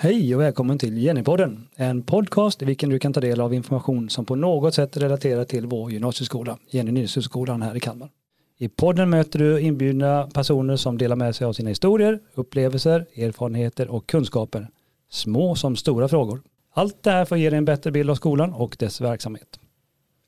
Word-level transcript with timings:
Hej 0.00 0.34
och 0.34 0.40
välkommen 0.40 0.78
till 0.78 0.98
Jennypodden, 0.98 1.68
en 1.76 2.02
podcast 2.02 2.62
i 2.62 2.64
vilken 2.64 2.90
du 2.90 2.98
kan 2.98 3.12
ta 3.12 3.20
del 3.20 3.40
av 3.40 3.54
information 3.54 4.10
som 4.10 4.24
på 4.24 4.34
något 4.34 4.74
sätt 4.74 4.96
relaterar 4.96 5.44
till 5.44 5.66
vår 5.66 5.92
gymnasieskola, 5.92 6.58
Jenny 6.70 6.92
Nilsson-skolan 6.92 7.62
här 7.62 7.76
i 7.76 7.80
Kalmar. 7.80 8.10
I 8.58 8.68
podden 8.68 9.10
möter 9.10 9.38
du 9.38 9.60
inbjudna 9.60 10.28
personer 10.34 10.76
som 10.76 10.98
delar 10.98 11.16
med 11.16 11.36
sig 11.36 11.46
av 11.46 11.52
sina 11.52 11.68
historier, 11.68 12.20
upplevelser, 12.34 13.06
erfarenheter 13.16 13.88
och 13.88 14.06
kunskaper. 14.06 14.68
Små 15.10 15.54
som 15.54 15.76
stora 15.76 16.08
frågor. 16.08 16.42
Allt 16.74 17.02
det 17.02 17.10
här 17.10 17.24
får 17.24 17.38
ge 17.38 17.50
dig 17.50 17.58
en 17.58 17.64
bättre 17.64 17.90
bild 17.90 18.10
av 18.10 18.14
skolan 18.14 18.52
och 18.52 18.76
dess 18.78 19.00
verksamhet. 19.00 19.60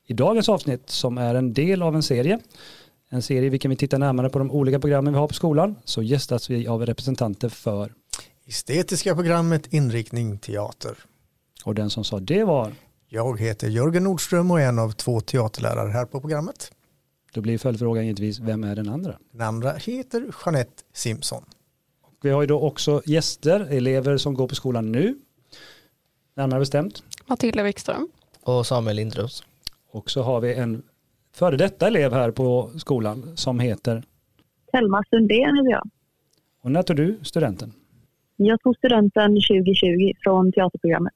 I 0.06 0.12
dagens 0.12 0.48
avsnitt, 0.48 0.90
som 0.90 1.18
är 1.18 1.34
en 1.34 1.52
del 1.52 1.82
av 1.82 1.94
en 1.94 2.02
serie, 2.02 2.38
en 3.10 3.22
serie 3.22 3.46
i 3.46 3.48
vilken 3.48 3.70
vi 3.70 3.76
tittar 3.76 3.98
närmare 3.98 4.30
på 4.30 4.38
de 4.38 4.50
olika 4.50 4.80
programmen 4.80 5.12
vi 5.12 5.18
har 5.18 5.28
på 5.28 5.34
skolan, 5.34 5.76
så 5.84 6.02
gästas 6.02 6.50
vi 6.50 6.66
av 6.66 6.86
representanter 6.86 7.48
för 7.48 7.92
Estetiska 8.50 9.14
programmet 9.14 9.72
Inriktning 9.72 10.38
Teater. 10.38 10.98
Och 11.64 11.74
den 11.74 11.90
som 11.90 12.04
sa 12.04 12.20
det 12.20 12.44
var? 12.44 12.72
Jag 13.08 13.40
heter 13.40 13.68
Jörgen 13.68 14.04
Nordström 14.04 14.50
och 14.50 14.60
är 14.60 14.68
en 14.68 14.78
av 14.78 14.92
två 14.92 15.20
teaterlärare 15.20 15.90
här 15.90 16.04
på 16.04 16.20
programmet. 16.20 16.72
Då 17.32 17.40
blir 17.40 17.58
följdfrågan 17.58 18.06
givetvis, 18.06 18.40
vem 18.40 18.64
är 18.64 18.76
den 18.76 18.88
andra? 18.88 19.18
Den 19.32 19.40
andra 19.40 19.72
heter 19.72 20.32
Jeanette 20.44 20.82
Simpson. 20.92 21.44
Och 22.02 22.14
vi 22.20 22.30
har 22.30 22.40
ju 22.40 22.46
då 22.46 22.60
också 22.60 23.02
gäster, 23.06 23.60
elever 23.60 24.16
som 24.16 24.34
går 24.34 24.48
på 24.48 24.54
skolan 24.54 24.92
nu. 24.92 25.18
Närmare 26.36 26.60
bestämt. 26.60 27.02
Matilda 27.26 27.62
Wikström. 27.62 28.08
Och 28.42 28.66
Samuel 28.66 28.96
Lindros. 28.96 29.44
Och 29.90 30.10
så 30.10 30.22
har 30.22 30.40
vi 30.40 30.54
en 30.54 30.82
före 31.34 31.56
detta 31.56 31.86
elev 31.86 32.12
här 32.12 32.30
på 32.30 32.70
skolan 32.78 33.36
som 33.36 33.60
heter? 33.60 34.04
Selma 34.70 35.04
Sundén 35.10 35.56
heter 35.56 35.70
jag. 35.70 35.90
Och 36.62 36.70
när 36.70 36.82
tog 36.82 36.96
du 36.96 37.18
studenten? 37.22 37.72
Jag 38.42 38.62
tog 38.62 38.76
studenten 38.76 39.30
2020 39.30 40.12
från 40.22 40.52
teaterprogrammet. 40.52 41.12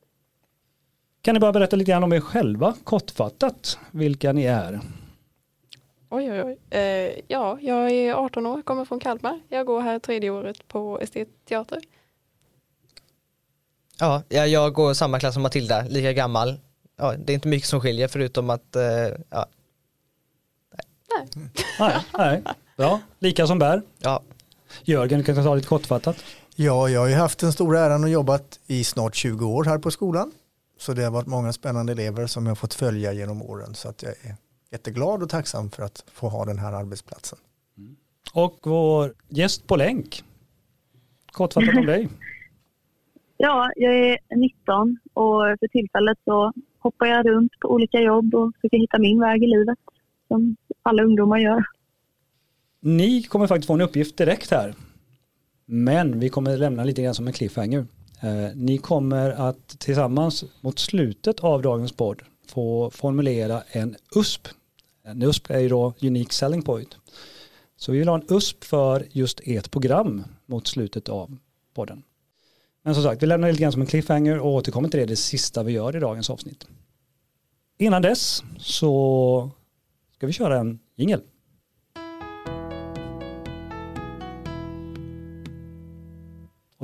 Kan 1.23 1.35
ni 1.35 1.41
bara 1.41 1.53
berätta 1.53 1.77
lite 1.77 1.91
grann 1.91 2.05
om 2.05 2.13
er 2.13 2.21
själva, 2.21 2.75
kortfattat, 2.85 3.79
vilka 3.91 4.33
ni 4.33 4.45
är? 4.45 4.81
Oj, 6.09 6.33
oj, 6.33 6.43
oj. 6.43 6.79
Eh, 6.79 7.11
ja, 7.29 7.59
jag 7.61 7.91
är 7.91 8.15
18 8.15 8.47
år, 8.47 8.63
kommer 8.63 8.85
från 8.85 9.01
Kalmar. 9.01 9.41
Jag 9.49 9.67
går 9.67 9.81
här 9.81 9.99
tredje 9.99 10.31
året 10.31 10.69
på 10.69 11.01
estetteater. 11.01 11.79
Ja, 13.99 14.23
jag 14.29 14.73
går 14.73 14.95
samma 14.95 15.21
klass 15.21 15.35
som 15.35 15.43
Matilda, 15.43 15.83
lika 15.89 16.13
gammal. 16.13 16.55
Ja, 16.97 17.15
det 17.17 17.33
är 17.33 17.35
inte 17.35 17.49
mycket 17.49 17.69
som 17.69 17.81
skiljer 17.81 18.09
förutom 18.09 18.51
att, 18.51 18.77
eh, 18.77 18.83
ja. 19.31 19.47
Nej. 21.19 21.29
nej, 21.79 22.01
nej. 22.19 22.43
Ja, 22.77 23.01
lika 23.19 23.47
som 23.47 23.59
bär. 23.59 23.83
Ja. 23.99 24.23
Jörgen, 24.85 25.25
kan 25.25 25.35
du 25.35 25.43
ta 25.43 25.55
lite 25.55 25.69
kortfattat? 25.69 26.25
Ja, 26.57 26.89
jag 26.89 27.01
har 27.01 27.09
ju 27.09 27.15
haft 27.15 27.39
den 27.39 27.53
stora 27.53 27.81
äran 27.81 28.05
och 28.05 28.11
jobbat 28.11 28.61
i 28.67 28.85
snart 28.85 29.15
20 29.15 29.47
år 29.47 29.65
här 29.65 29.79
på 29.79 29.91
skolan. 29.91 30.33
Så 30.79 30.93
det 30.93 31.03
har 31.03 31.11
varit 31.11 31.27
många 31.27 31.53
spännande 31.53 31.93
elever 31.93 32.27
som 32.27 32.47
jag 32.47 32.59
fått 32.59 32.75
följa 32.75 33.13
genom 33.13 33.43
åren. 33.43 33.75
Så 33.75 33.89
att 33.89 34.03
jag 34.03 34.13
är 34.13 34.35
jätteglad 34.71 35.23
och 35.23 35.29
tacksam 35.29 35.71
för 35.71 35.83
att 35.83 36.05
få 36.13 36.29
ha 36.29 36.45
den 36.45 36.59
här 36.59 36.73
arbetsplatsen. 36.73 37.39
Mm. 37.79 37.97
Och 38.33 38.59
vår 38.63 39.15
gäst 39.29 39.67
på 39.67 39.77
länk. 39.77 40.25
Kortfattat 41.33 41.77
om 41.77 41.87
dig. 41.87 42.09
Ja, 43.37 43.71
jag 43.77 43.97
är 43.97 44.19
19 44.37 44.99
och 45.15 45.43
för 45.61 45.69
tillfället 45.69 46.19
så 46.25 46.53
hoppar 46.79 47.07
jag 47.07 47.27
runt 47.27 47.61
på 47.61 47.69
olika 47.69 48.01
jobb 48.01 48.35
och 48.35 48.53
försöker 48.55 48.77
hitta 48.77 48.99
min 48.99 49.21
väg 49.21 49.43
i 49.43 49.47
livet 49.47 49.79
som 50.29 50.57
alla 50.83 51.03
ungdomar 51.03 51.39
gör. 51.39 51.65
Ni 52.81 53.23
kommer 53.23 53.47
faktiskt 53.47 53.67
få 53.67 53.75
en 53.75 53.81
uppgift 53.81 54.17
direkt 54.17 54.51
här. 54.51 54.75
Men 55.67 56.21
vi 56.21 56.29
kommer 56.29 56.57
lämna 56.57 56.85
lite 56.85 57.03
grann 57.03 57.15
som 57.15 57.27
en 57.27 57.33
cliffhanger. 57.33 57.87
Eh, 58.21 58.49
ni 58.55 58.79
kommer 58.79 59.31
att 59.31 59.69
tillsammans 59.69 60.45
mot 60.61 60.79
slutet 60.79 61.41
av 61.41 61.63
dagens 61.63 61.93
podd 61.93 62.23
få 62.49 62.91
formulera 62.91 63.63
en 63.69 63.97
USP. 64.17 64.49
En 65.05 65.23
USP 65.23 65.51
är 65.51 65.59
ju 65.59 65.69
då 65.69 65.95
Unique 66.03 66.33
Selling 66.33 66.63
Point. 66.63 66.97
Så 67.77 67.93
vi 67.93 67.99
vill 67.99 68.09
ha 68.09 68.15
en 68.15 68.27
USP 68.29 68.65
för 68.65 69.07
just 69.11 69.41
ert 69.45 69.71
program 69.71 70.25
mot 70.47 70.67
slutet 70.67 71.09
av 71.09 71.37
podden. 71.75 72.03
Men 72.83 72.95
som 72.95 73.03
sagt, 73.03 73.23
vi 73.23 73.27
lämnar 73.27 73.49
lite 73.49 73.63
grann 73.63 73.73
som 73.73 73.81
en 73.81 73.87
cliffhanger 73.87 74.39
och 74.39 74.53
återkommer 74.53 74.89
till 74.89 75.01
det, 75.01 75.07
det 75.07 75.17
sista 75.17 75.63
vi 75.63 75.73
gör 75.73 75.97
i 75.97 76.01
dagens 76.01 76.31
avsnitt. 76.31 76.67
Innan 77.79 78.03
dess 78.03 78.43
så 78.59 79.51
ska 80.15 80.27
vi 80.27 80.33
köra 80.33 80.59
en 80.59 80.79
jingel. 80.97 81.21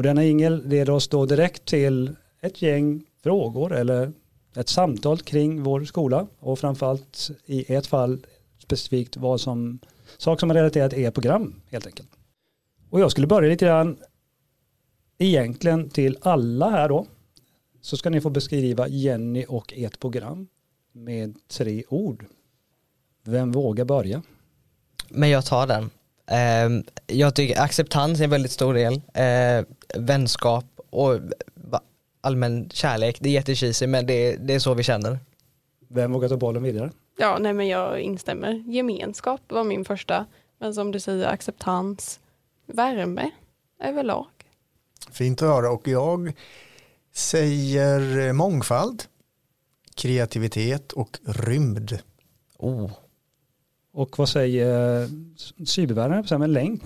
Och 0.01 0.05
denna 0.05 0.25
ingel 0.25 0.69
leder 0.69 0.93
oss 0.93 1.09
då 1.09 1.27
direkt 1.27 1.65
till 1.65 2.17
ett 2.41 2.63
gäng 2.63 3.03
frågor 3.23 3.73
eller 3.73 4.13
ett 4.57 4.69
samtal 4.69 5.19
kring 5.19 5.63
vår 5.63 5.85
skola 5.85 6.27
och 6.39 6.59
framförallt 6.59 7.31
i 7.47 7.75
ett 7.75 7.87
fall 7.87 8.27
specifikt 8.59 9.17
vad 9.17 9.41
som 9.41 9.79
sak 10.19 10.41
som 10.41 10.51
är 10.51 10.55
relaterat 10.55 10.91
till 10.91 11.03
er 11.03 11.11
program 11.11 11.61
helt 11.71 11.87
enkelt. 11.87 12.09
Och 12.91 13.01
jag 13.01 13.11
skulle 13.11 13.27
börja 13.27 13.51
lite 13.51 13.65
grann 13.65 13.97
egentligen 15.19 15.91
till 15.91 16.19
alla 16.21 16.71
här 16.71 16.89
då 16.89 17.07
så 17.81 17.97
ska 17.97 18.11
ni 18.11 18.21
få 18.21 18.31
beskriva 18.31 18.89
Jenny 18.89 19.45
och 19.49 19.73
ert 19.77 20.01
program 20.01 20.49
med 20.93 21.49
tre 21.49 21.85
ord. 21.89 22.27
Vem 23.25 23.53
vågar 23.53 23.85
börja? 23.85 24.23
Men 25.09 25.29
jag 25.29 25.47
tar 25.47 25.67
den. 25.67 25.91
Uh, 26.33 26.83
jag 27.07 27.35
tycker 27.35 27.61
acceptans 27.61 28.21
är 28.21 28.25
en 28.25 28.31
väldigt 28.31 28.53
stor 28.53 28.75
del. 28.75 28.95
Uh, 28.95 29.67
vänskap 29.95 30.65
och 30.91 31.21
allmän 32.21 32.71
kärlek. 32.71 33.17
Det 33.21 33.29
är 33.29 33.33
jättecheesy 33.33 33.87
men 33.87 34.07
det, 34.07 34.37
det 34.37 34.55
är 34.55 34.59
så 34.59 34.75
vi 34.75 34.83
känner. 34.83 35.19
Vem 35.89 36.13
vågar 36.13 36.29
ta 36.29 36.37
bollen 36.37 36.63
vidare? 36.63 36.91
Ja, 37.19 37.39
nej 37.41 37.53
men 37.53 37.69
jag 37.69 38.01
instämmer. 38.01 38.65
Gemenskap 38.67 39.41
var 39.49 39.65
min 39.65 39.85
första. 39.85 40.27
Men 40.59 40.75
som 40.75 40.93
du 40.93 41.01
säger, 41.01 41.27
acceptans, 41.27 42.21
värme 42.67 43.31
överlag. 43.83 44.27
Fint 45.11 45.43
att 45.43 45.49
höra 45.49 45.71
och 45.71 45.89
jag 45.89 46.33
säger 47.13 48.33
mångfald, 48.33 49.03
kreativitet 49.95 50.93
och 50.93 51.19
rymd. 51.25 51.99
Oh. 52.59 52.91
Och 54.01 54.19
vad 54.19 54.29
säger 54.29 55.07
cybervärlden 55.67 56.41
med 56.41 56.51
länk? 56.51 56.83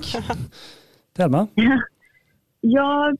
Telma? 1.16 1.46
Ja, 2.66 3.12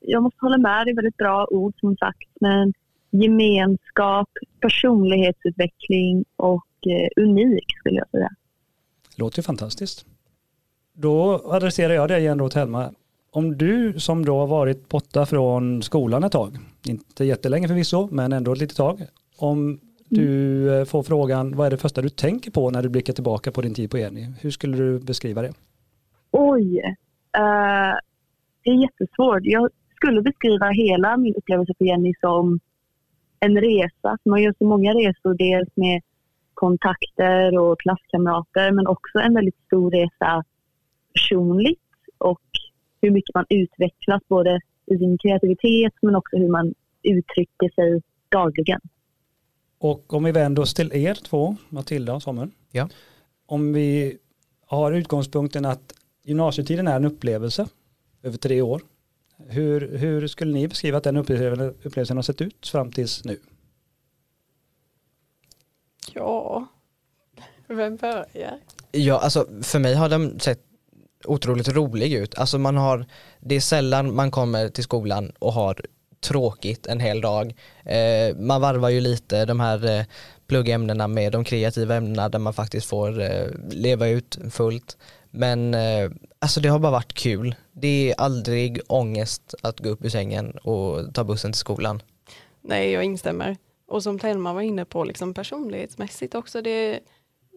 jag 0.00 0.22
måste 0.22 0.38
hålla 0.40 0.58
med. 0.58 0.86
Det 0.86 0.90
är 0.90 0.94
väldigt 0.94 1.16
bra 1.16 1.46
ord 1.50 1.74
som 1.80 1.96
sagt. 1.96 2.28
Men 2.40 2.72
gemenskap, 3.10 4.28
personlighetsutveckling 4.60 6.24
och 6.36 6.66
eh, 6.86 7.24
unik 7.24 7.78
skulle 7.78 7.98
jag 7.98 8.10
säga. 8.10 8.30
Låter 9.16 9.38
ju 9.38 9.42
fantastiskt. 9.42 10.06
Då 10.92 11.42
adresserar 11.44 11.94
jag 11.94 12.08
dig 12.08 12.20
igen 12.20 12.38
då 12.38 12.48
Telma. 12.48 12.90
Om 13.30 13.58
du 13.58 14.00
som 14.00 14.24
då 14.24 14.38
har 14.38 14.46
varit 14.46 14.88
borta 14.88 15.26
från 15.26 15.82
skolan 15.82 16.24
ett 16.24 16.32
tag, 16.32 16.58
inte 16.86 17.24
jättelänge 17.24 17.68
förvisso, 17.68 18.08
men 18.12 18.32
ändå 18.32 18.52
ett 18.52 18.58
litet 18.58 18.76
tag. 18.76 19.06
Om 19.36 19.80
du 20.08 20.78
eh, 20.78 20.84
får 20.84 21.02
frågan, 21.02 21.56
vad 21.56 21.66
är 21.66 21.70
det 21.70 21.76
första 21.76 22.02
du 22.02 22.08
tänker 22.08 22.50
på 22.50 22.70
när 22.70 22.82
du 22.82 22.88
blickar 22.88 23.12
tillbaka 23.12 23.52
på 23.52 23.60
din 23.60 23.74
tid 23.74 23.90
på 23.90 23.98
Eni? 23.98 24.26
Hur 24.40 24.50
skulle 24.50 24.76
du 24.76 25.00
beskriva 25.00 25.42
det? 25.42 25.52
Oj, 26.30 26.78
uh, 27.38 27.94
det 28.64 28.70
är 28.70 28.82
jättesvårt. 28.82 29.40
Jag 29.42 29.70
skulle 29.96 30.22
beskriva 30.22 30.70
hela 30.70 31.16
min 31.16 31.34
upplevelse 31.34 31.74
på 31.78 31.84
Jenny 31.84 32.14
som 32.20 32.60
en 33.40 33.60
resa. 33.60 34.18
Man 34.24 34.42
gör 34.42 34.54
så 34.58 34.64
många 34.64 34.92
resor, 34.92 35.34
dels 35.34 35.68
med 35.74 36.02
kontakter 36.54 37.58
och 37.58 37.80
klasskamrater 37.80 38.72
men 38.72 38.86
också 38.86 39.18
en 39.18 39.34
väldigt 39.34 39.58
stor 39.66 39.90
resa 39.90 40.44
personligt 41.14 41.80
och 42.18 42.42
hur 43.00 43.10
mycket 43.10 43.34
man 43.34 43.44
utvecklas 43.48 44.22
både 44.28 44.60
i 44.86 44.98
sin 44.98 45.18
kreativitet 45.18 45.94
men 46.02 46.16
också 46.16 46.36
hur 46.36 46.48
man 46.48 46.74
uttrycker 47.02 47.74
sig 47.74 48.02
dagligen. 48.28 48.80
Och 49.78 50.14
om 50.14 50.24
vi 50.24 50.32
vänder 50.32 50.62
oss 50.62 50.74
till 50.74 50.92
er 50.92 51.14
två, 51.14 51.56
Matilda 51.68 52.14
och 52.14 52.22
Samuel. 52.22 52.50
Ja. 52.70 52.88
Om 53.46 53.72
vi 53.72 54.18
har 54.66 54.92
utgångspunkten 54.92 55.64
att 55.64 55.94
gymnasietiden 56.22 56.88
är 56.88 56.96
en 56.96 57.04
upplevelse 57.04 57.68
över 58.22 58.38
tre 58.38 58.62
år. 58.62 58.82
Hur, 59.48 59.98
hur 59.98 60.28
skulle 60.28 60.52
ni 60.52 60.68
beskriva 60.68 60.98
att 60.98 61.04
den 61.04 61.16
upplevelsen 61.16 62.16
har 62.16 62.22
sett 62.22 62.40
ut 62.40 62.68
fram 62.68 62.92
tills 62.92 63.24
nu? 63.24 63.38
Ja, 66.12 66.66
vem 67.66 67.96
börjar? 67.96 68.60
Ja, 68.92 69.18
alltså 69.18 69.46
för 69.62 69.78
mig 69.78 69.94
har 69.94 70.08
den 70.08 70.40
sett 70.40 70.62
otroligt 71.24 71.68
rolig 71.68 72.12
ut. 72.12 72.38
Alltså 72.38 72.58
man 72.58 72.76
har, 72.76 73.06
det 73.40 73.54
är 73.54 73.60
sällan 73.60 74.14
man 74.14 74.30
kommer 74.30 74.68
till 74.68 74.84
skolan 74.84 75.32
och 75.38 75.52
har 75.52 75.80
tråkigt 76.20 76.86
en 76.86 77.00
hel 77.00 77.20
dag. 77.20 77.54
Eh, 77.84 78.36
man 78.36 78.60
varvar 78.60 78.88
ju 78.88 79.00
lite 79.00 79.44
de 79.44 79.60
här 79.60 79.98
eh, 79.98 80.04
pluggämnena 80.46 81.08
med 81.08 81.32
de 81.32 81.44
kreativa 81.44 81.94
ämnena 81.94 82.28
där 82.28 82.38
man 82.38 82.52
faktiskt 82.52 82.86
får 82.86 83.20
eh, 83.20 83.46
leva 83.70 84.08
ut 84.08 84.38
fullt. 84.50 84.96
Men 85.30 85.74
eh, 85.74 86.10
alltså 86.38 86.60
det 86.60 86.68
har 86.68 86.78
bara 86.78 86.92
varit 86.92 87.12
kul. 87.14 87.54
Det 87.72 88.10
är 88.10 88.20
aldrig 88.20 88.80
ångest 88.86 89.54
att 89.62 89.80
gå 89.80 89.88
upp 89.88 90.04
ur 90.04 90.08
sängen 90.08 90.50
och 90.50 91.14
ta 91.14 91.24
bussen 91.24 91.52
till 91.52 91.58
skolan. 91.58 92.02
Nej, 92.62 92.90
jag 92.90 93.04
instämmer. 93.04 93.56
Och 93.86 94.02
som 94.02 94.18
Telma 94.18 94.52
var 94.52 94.60
inne 94.60 94.84
på, 94.84 95.04
liksom 95.04 95.34
personlighetsmässigt 95.34 96.34
också, 96.34 96.62
det 96.62 96.70
är 96.70 97.00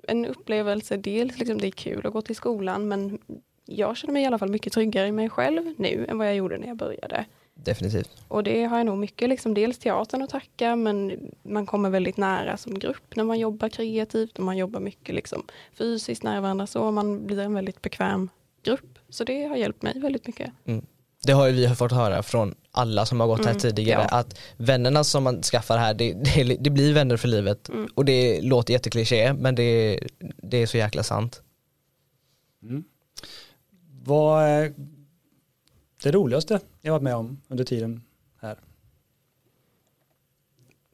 en 0.07 0.25
upplevelse. 0.25 0.97
Dels 0.97 1.39
liksom 1.39 1.57
det 1.57 1.67
är 1.67 1.71
kul 1.71 2.05
att 2.05 2.13
gå 2.13 2.21
till 2.21 2.35
skolan, 2.35 2.87
men 2.87 3.19
jag 3.65 3.97
känner 3.97 4.13
mig 4.13 4.23
i 4.23 4.25
alla 4.25 4.37
fall 4.37 4.49
mycket 4.49 4.73
tryggare 4.73 5.07
i 5.07 5.11
mig 5.11 5.29
själv 5.29 5.73
nu 5.77 6.05
än 6.09 6.17
vad 6.17 6.27
jag 6.27 6.35
gjorde 6.35 6.57
när 6.57 6.67
jag 6.67 6.77
började. 6.77 7.25
Definitivt. 7.63 8.09
Och 8.27 8.43
det 8.43 8.63
har 8.63 8.77
jag 8.77 8.85
nog 8.85 8.97
mycket, 8.97 9.29
liksom 9.29 9.53
dels 9.53 9.77
teatern 9.77 10.21
att 10.21 10.29
tacka, 10.29 10.75
men 10.75 11.19
man 11.43 11.65
kommer 11.65 11.89
väldigt 11.89 12.17
nära 12.17 12.57
som 12.57 12.79
grupp 12.79 13.15
när 13.15 13.23
man 13.23 13.39
jobbar 13.39 13.69
kreativt 13.69 14.37
och 14.37 14.43
man 14.43 14.57
jobbar 14.57 14.79
mycket 14.79 15.15
liksom 15.15 15.43
fysiskt 15.73 16.23
nära 16.23 16.41
varandra 16.41 16.67
så 16.67 16.91
man 16.91 17.25
blir 17.27 17.39
en 17.39 17.53
väldigt 17.53 17.81
bekväm 17.81 18.29
grupp. 18.63 18.99
Så 19.09 19.23
det 19.23 19.43
har 19.43 19.55
hjälpt 19.55 19.81
mig 19.81 19.99
väldigt 19.99 20.27
mycket. 20.27 20.51
Det 21.25 21.31
har 21.31 21.47
ju 21.47 21.53
vi 21.53 21.75
fått 21.75 21.91
höra 21.91 22.23
från 22.23 22.55
alla 22.71 23.05
som 23.05 23.19
har 23.19 23.27
gått 23.27 23.39
här 23.45 23.51
Mm, 23.51 23.59
tidigare 23.59 24.07
ja. 24.11 24.17
att 24.17 24.39
vännerna 24.57 25.03
som 25.03 25.23
man 25.23 25.41
skaffar 25.43 25.77
här 25.77 25.93
det, 25.93 26.13
det, 26.13 26.57
det 26.59 26.69
blir 26.69 26.93
vänner 26.93 27.17
för 27.17 27.27
livet 27.27 27.69
Mm. 27.69 27.89
och 27.95 28.05
det 28.05 28.41
låter 28.41 28.73
jättekliché 28.73 29.33
men 29.33 29.55
det, 29.55 29.99
det 30.37 30.57
är 30.57 30.65
så 30.65 30.77
jäkla 30.77 31.03
sant. 31.03 31.41
Vad 34.03 34.43
är 34.43 34.73
det 36.03 36.11
roligaste 36.11 36.59
jag 36.81 36.91
varit 36.91 37.03
med 37.03 37.15
om 37.15 37.41
under 37.47 37.63
tiden 37.63 38.03
här? 38.41 38.57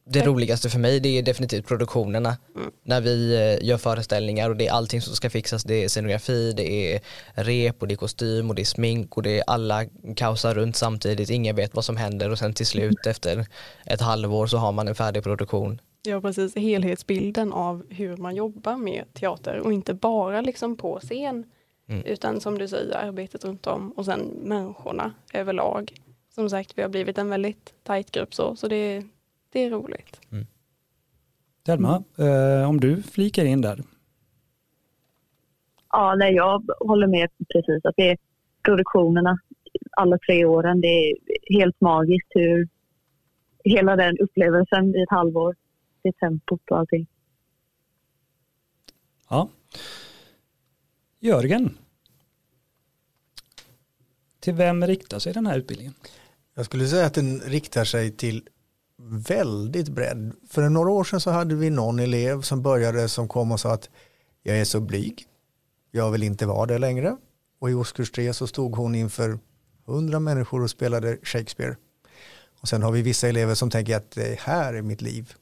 Det 0.08 0.26
roligaste 0.26 0.70
för 0.70 0.80
mig 0.80 1.00
det 1.00 1.10
är 1.10 1.24
definitivt 1.24 1.68
produktionerna. 1.68 2.38
Mm. 2.56 2.72
När 2.84 3.02
vi 3.02 3.36
eh, 3.36 3.68
gör 3.68 3.78
föreställningar 3.78 4.50
och 4.50 4.56
det 4.56 4.68
är 4.68 4.72
allting 4.72 5.02
som 5.02 5.16
ska 5.16 5.30
fixas. 5.30 5.64
Det 5.64 5.84
är 5.84 5.90
scenografi, 5.90 6.54
det 6.54 6.94
är 6.94 7.02
rep 7.34 7.82
och 7.82 7.88
det 7.88 7.94
är 7.94 7.98
kostym 7.98 8.50
och 8.50 8.56
det 8.56 8.62
är 8.62 8.66
smink 8.66 9.18
och 9.18 9.24
det 9.24 9.40
är 9.40 9.44
alla 9.48 9.86
kaosar 10.16 10.54
runt 10.54 10.76
samtidigt. 10.76 11.30
Ingen 11.30 11.56
vet 11.56 11.76
vad 11.76 11.86
som 11.86 11.98
händer 11.98 12.32
och 12.32 12.40
sen 12.40 12.54
till 12.54 12.66
slut 12.66 13.08
efter 13.08 13.46
ett 13.86 14.02
halvår 14.02 14.48
så 14.48 14.58
har 14.58 14.72
man 14.72 14.88
en 14.88 14.96
färdig 14.96 15.24
produktion. 15.24 15.82
Ja, 16.04 16.22
precis. 16.22 16.56
Helhetsbilden 16.56 17.54
av 17.54 17.86
hur 17.90 18.18
man 18.18 18.36
jobbar 18.36 18.78
med 18.78 19.04
teater 19.14 19.60
och 19.60 19.74
inte 19.74 19.94
bara 19.94 20.42
liksom 20.42 20.78
på 20.78 21.00
scen. 21.00 21.44
Mm. 21.88 22.06
Utan 22.06 22.42
som 22.42 22.58
du 22.58 22.68
säger, 22.68 22.98
arbetet 22.98 23.46
runt 23.46 23.68
om 23.68 23.92
och 23.92 24.06
sen 24.06 24.22
människorna 24.44 25.14
överlag. 25.34 25.94
Som 26.30 26.50
sagt, 26.50 26.78
vi 26.78 26.82
har 26.82 26.90
blivit 26.90 27.18
en 27.18 27.30
väldigt 27.30 27.74
tajt 27.84 28.12
grupp 28.12 28.34
så, 28.34 28.56
så 28.56 28.68
det, 28.68 29.04
det 29.50 29.64
är 29.64 29.70
roligt. 29.70 30.22
Telma, 31.66 32.04
eh, 32.18 32.70
om 32.70 32.80
du 32.80 33.04
flikar 33.04 33.46
in 33.46 33.62
där. 33.62 33.84
Ja, 35.92 36.16
nej, 36.16 36.34
jag 36.34 36.64
håller 36.80 37.08
med 37.08 37.30
precis. 37.54 37.86
Att 37.86 37.96
det 37.98 38.12
är 38.12 38.18
produktionerna 38.64 39.40
alla 39.92 40.18
tre 40.18 40.46
åren. 40.46 40.82
Det 40.82 40.88
är 40.88 41.16
helt 41.50 41.82
magiskt 41.82 42.28
hur 42.30 42.68
hela 43.64 43.96
den 43.96 44.18
upplevelsen 44.18 44.96
i 44.96 45.02
ett 45.02 45.10
halvår, 45.10 45.56
det 46.02 46.12
tempot 46.12 46.72
och 46.72 46.80
allting. 46.80 47.08
Ja. 49.30 49.50
Jörgen. 51.26 51.78
Till 54.40 54.54
vem 54.54 54.88
riktar 54.88 55.20
sig 55.20 55.34
den 55.34 55.48
här 55.48 55.58
utbildningen? 55.58 55.94
Jag 56.56 56.66
skulle 56.66 56.88
säga 56.88 57.06
att 57.06 57.14
den 57.14 57.40
riktar 57.40 57.86
sig 57.86 58.12
till 58.12 58.48
väldigt 59.28 59.90
bredd. 59.90 60.34
För 60.50 60.70
några 60.70 60.92
år 60.92 61.04
sedan 61.04 61.22
så 61.22 61.32
hade 61.32 61.56
vi 61.56 61.70
någon 61.70 62.00
elev 62.00 62.42
som 62.42 62.62
började 62.62 63.10
som 63.10 63.28
kom 63.28 63.52
och 63.52 63.60
sa 63.60 63.74
att 63.74 63.90
jag 64.44 64.58
är 64.58 64.66
så 64.66 64.80
blyg. 64.80 65.26
Jag 65.92 66.12
vill 66.12 66.24
inte 66.24 66.46
vara 66.46 66.66
det 66.66 66.78
längre. 66.78 67.18
Och 67.60 67.70
i 67.70 67.74
årskurs 67.74 68.12
tre 68.12 68.34
så 68.34 68.48
stod 68.48 68.76
hon 68.76 68.96
inför 68.96 69.40
hundra 69.86 70.20
människor 70.20 70.64
och 70.64 70.70
spelade 70.70 71.18
Shakespeare. 71.24 71.76
Och 72.62 72.68
sen 72.68 72.84
har 72.84 72.92
vi 72.92 73.02
vissa 73.02 73.28
elever 73.28 73.56
som 73.56 73.70
tänker 73.70 73.98
att 73.98 74.12
det 74.12 74.40
här 74.40 74.74
är 74.74 74.82
mitt 74.82 75.02
liv. 75.02 75.34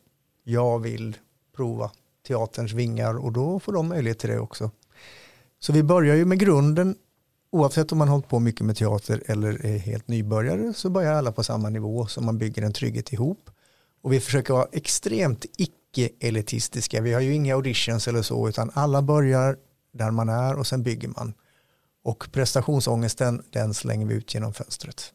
Jag 0.44 0.80
vill 0.80 1.18
prova 1.56 1.92
teaterns 2.28 2.74
vingar 2.74 3.18
och 3.18 3.32
då 3.32 3.60
får 3.60 3.74
de 3.74 3.88
möjlighet 3.88 4.20
till 4.20 4.30
det 4.30 4.40
också. 4.40 4.72
Så 5.64 5.74
vi 5.74 5.84
börjar 5.84 6.16
ju 6.16 6.26
med 6.26 6.40
grunden 6.40 6.96
oavsett 7.52 7.92
om 7.92 7.98
man 7.98 8.08
hållit 8.08 8.28
på 8.28 8.40
mycket 8.40 8.66
med 8.66 8.78
teater 8.78 9.24
eller 9.26 9.66
är 9.66 9.78
helt 9.78 10.08
nybörjare 10.08 10.74
så 10.74 10.90
börjar 10.90 11.14
alla 11.14 11.32
på 11.32 11.44
samma 11.44 11.70
nivå 11.70 12.08
så 12.08 12.22
man 12.22 12.38
bygger 12.38 12.62
en 12.62 12.74
trygghet 12.74 13.14
ihop. 13.14 13.50
Och 14.02 14.14
vi 14.14 14.20
försöker 14.20 14.54
vara 14.54 14.68
extremt 14.72 15.46
icke-elitistiska. 15.58 17.02
Vi 17.02 17.14
har 17.14 17.22
ju 17.22 17.34
inga 17.34 17.56
auditions 17.56 18.08
eller 18.08 18.22
så 18.22 18.50
utan 18.50 18.72
alla 18.74 19.02
börjar 19.02 19.58
där 19.92 20.12
man 20.12 20.30
är 20.30 20.56
och 20.56 20.68
sen 20.68 20.84
bygger 20.84 21.08
man. 21.08 21.34
Och 22.04 22.30
prestationsångesten 22.32 23.44
den 23.50 23.74
slänger 23.74 24.06
vi 24.06 24.14
ut 24.16 24.34
genom 24.34 24.54
fönstret. 24.54 25.14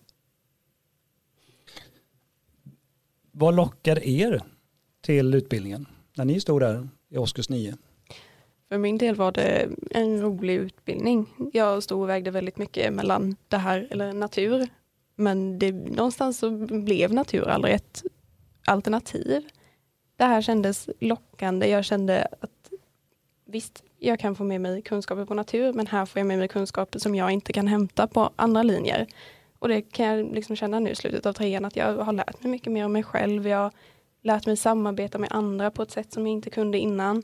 Vad 3.32 3.54
lockar 3.54 4.04
er 4.04 4.42
till 5.02 5.34
utbildningen 5.34 5.86
när 6.16 6.24
ni 6.24 6.40
stod 6.40 6.60
där 6.60 6.88
i 7.10 7.18
årskurs 7.18 7.48
9? 7.48 7.76
För 8.68 8.78
min 8.78 8.98
del 8.98 9.14
var 9.14 9.32
det 9.32 9.68
en 9.90 10.22
rolig 10.22 10.54
utbildning. 10.54 11.26
Jag 11.52 11.82
stod 11.82 12.02
och 12.02 12.08
vägde 12.08 12.30
väldigt 12.30 12.58
mycket 12.58 12.92
mellan 12.92 13.36
det 13.48 13.56
här 13.56 13.88
eller 13.90 14.12
natur. 14.12 14.68
Men 15.16 15.58
det, 15.58 15.72
någonstans 15.72 16.38
så 16.38 16.50
blev 16.66 17.12
natur 17.12 17.48
aldrig 17.48 17.74
ett 17.74 18.02
alternativ. 18.66 19.48
Det 20.16 20.24
här 20.24 20.42
kändes 20.42 20.88
lockande. 21.00 21.68
Jag 21.68 21.84
kände 21.84 22.28
att 22.40 22.70
visst, 23.44 23.84
jag 23.98 24.18
kan 24.18 24.34
få 24.34 24.44
med 24.44 24.60
mig 24.60 24.82
kunskaper 24.82 25.24
på 25.24 25.34
natur, 25.34 25.72
men 25.72 25.86
här 25.86 26.06
får 26.06 26.20
jag 26.20 26.26
med 26.26 26.38
mig 26.38 26.48
kunskaper 26.48 26.98
som 26.98 27.14
jag 27.14 27.30
inte 27.30 27.52
kan 27.52 27.66
hämta 27.66 28.06
på 28.06 28.30
andra 28.36 28.62
linjer. 28.62 29.06
Och 29.58 29.68
det 29.68 29.82
kan 29.82 30.06
jag 30.06 30.34
liksom 30.34 30.56
känna 30.56 30.80
nu 30.80 30.90
i 30.90 30.94
slutet 30.94 31.26
av 31.26 31.32
trean, 31.32 31.64
att 31.64 31.76
jag 31.76 31.96
har 31.96 32.12
lärt 32.12 32.42
mig 32.42 32.50
mycket 32.50 32.72
mer 32.72 32.84
om 32.84 32.92
mig 32.92 33.02
själv. 33.02 33.46
Jag 33.46 33.58
har 33.58 33.72
lärt 34.22 34.46
mig 34.46 34.56
samarbeta 34.56 35.18
med 35.18 35.32
andra 35.32 35.70
på 35.70 35.82
ett 35.82 35.90
sätt 35.90 36.12
som 36.12 36.26
jag 36.26 36.32
inte 36.32 36.50
kunde 36.50 36.78
innan. 36.78 37.22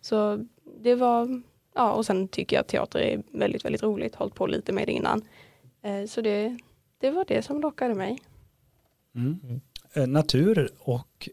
Så 0.00 0.46
det 0.80 0.94
var, 0.94 1.42
ja 1.74 1.92
och 1.92 2.06
sen 2.06 2.28
tycker 2.28 2.56
jag 2.56 2.60
att 2.60 2.68
teater 2.68 2.98
är 3.00 3.22
väldigt, 3.32 3.64
väldigt 3.64 3.82
roligt, 3.82 4.14
hållit 4.14 4.34
på 4.34 4.46
lite 4.46 4.72
med 4.72 4.86
det 4.88 4.92
innan. 4.92 5.22
Eh, 5.82 6.04
Så 6.06 6.20
det, 6.20 6.58
det 6.98 7.10
var 7.10 7.24
det 7.28 7.42
som 7.42 7.60
lockade 7.60 7.94
mig. 7.94 8.18
Mm. 9.14 9.60
Eh, 9.92 10.06
Natur 10.06 10.70
och 10.78 11.28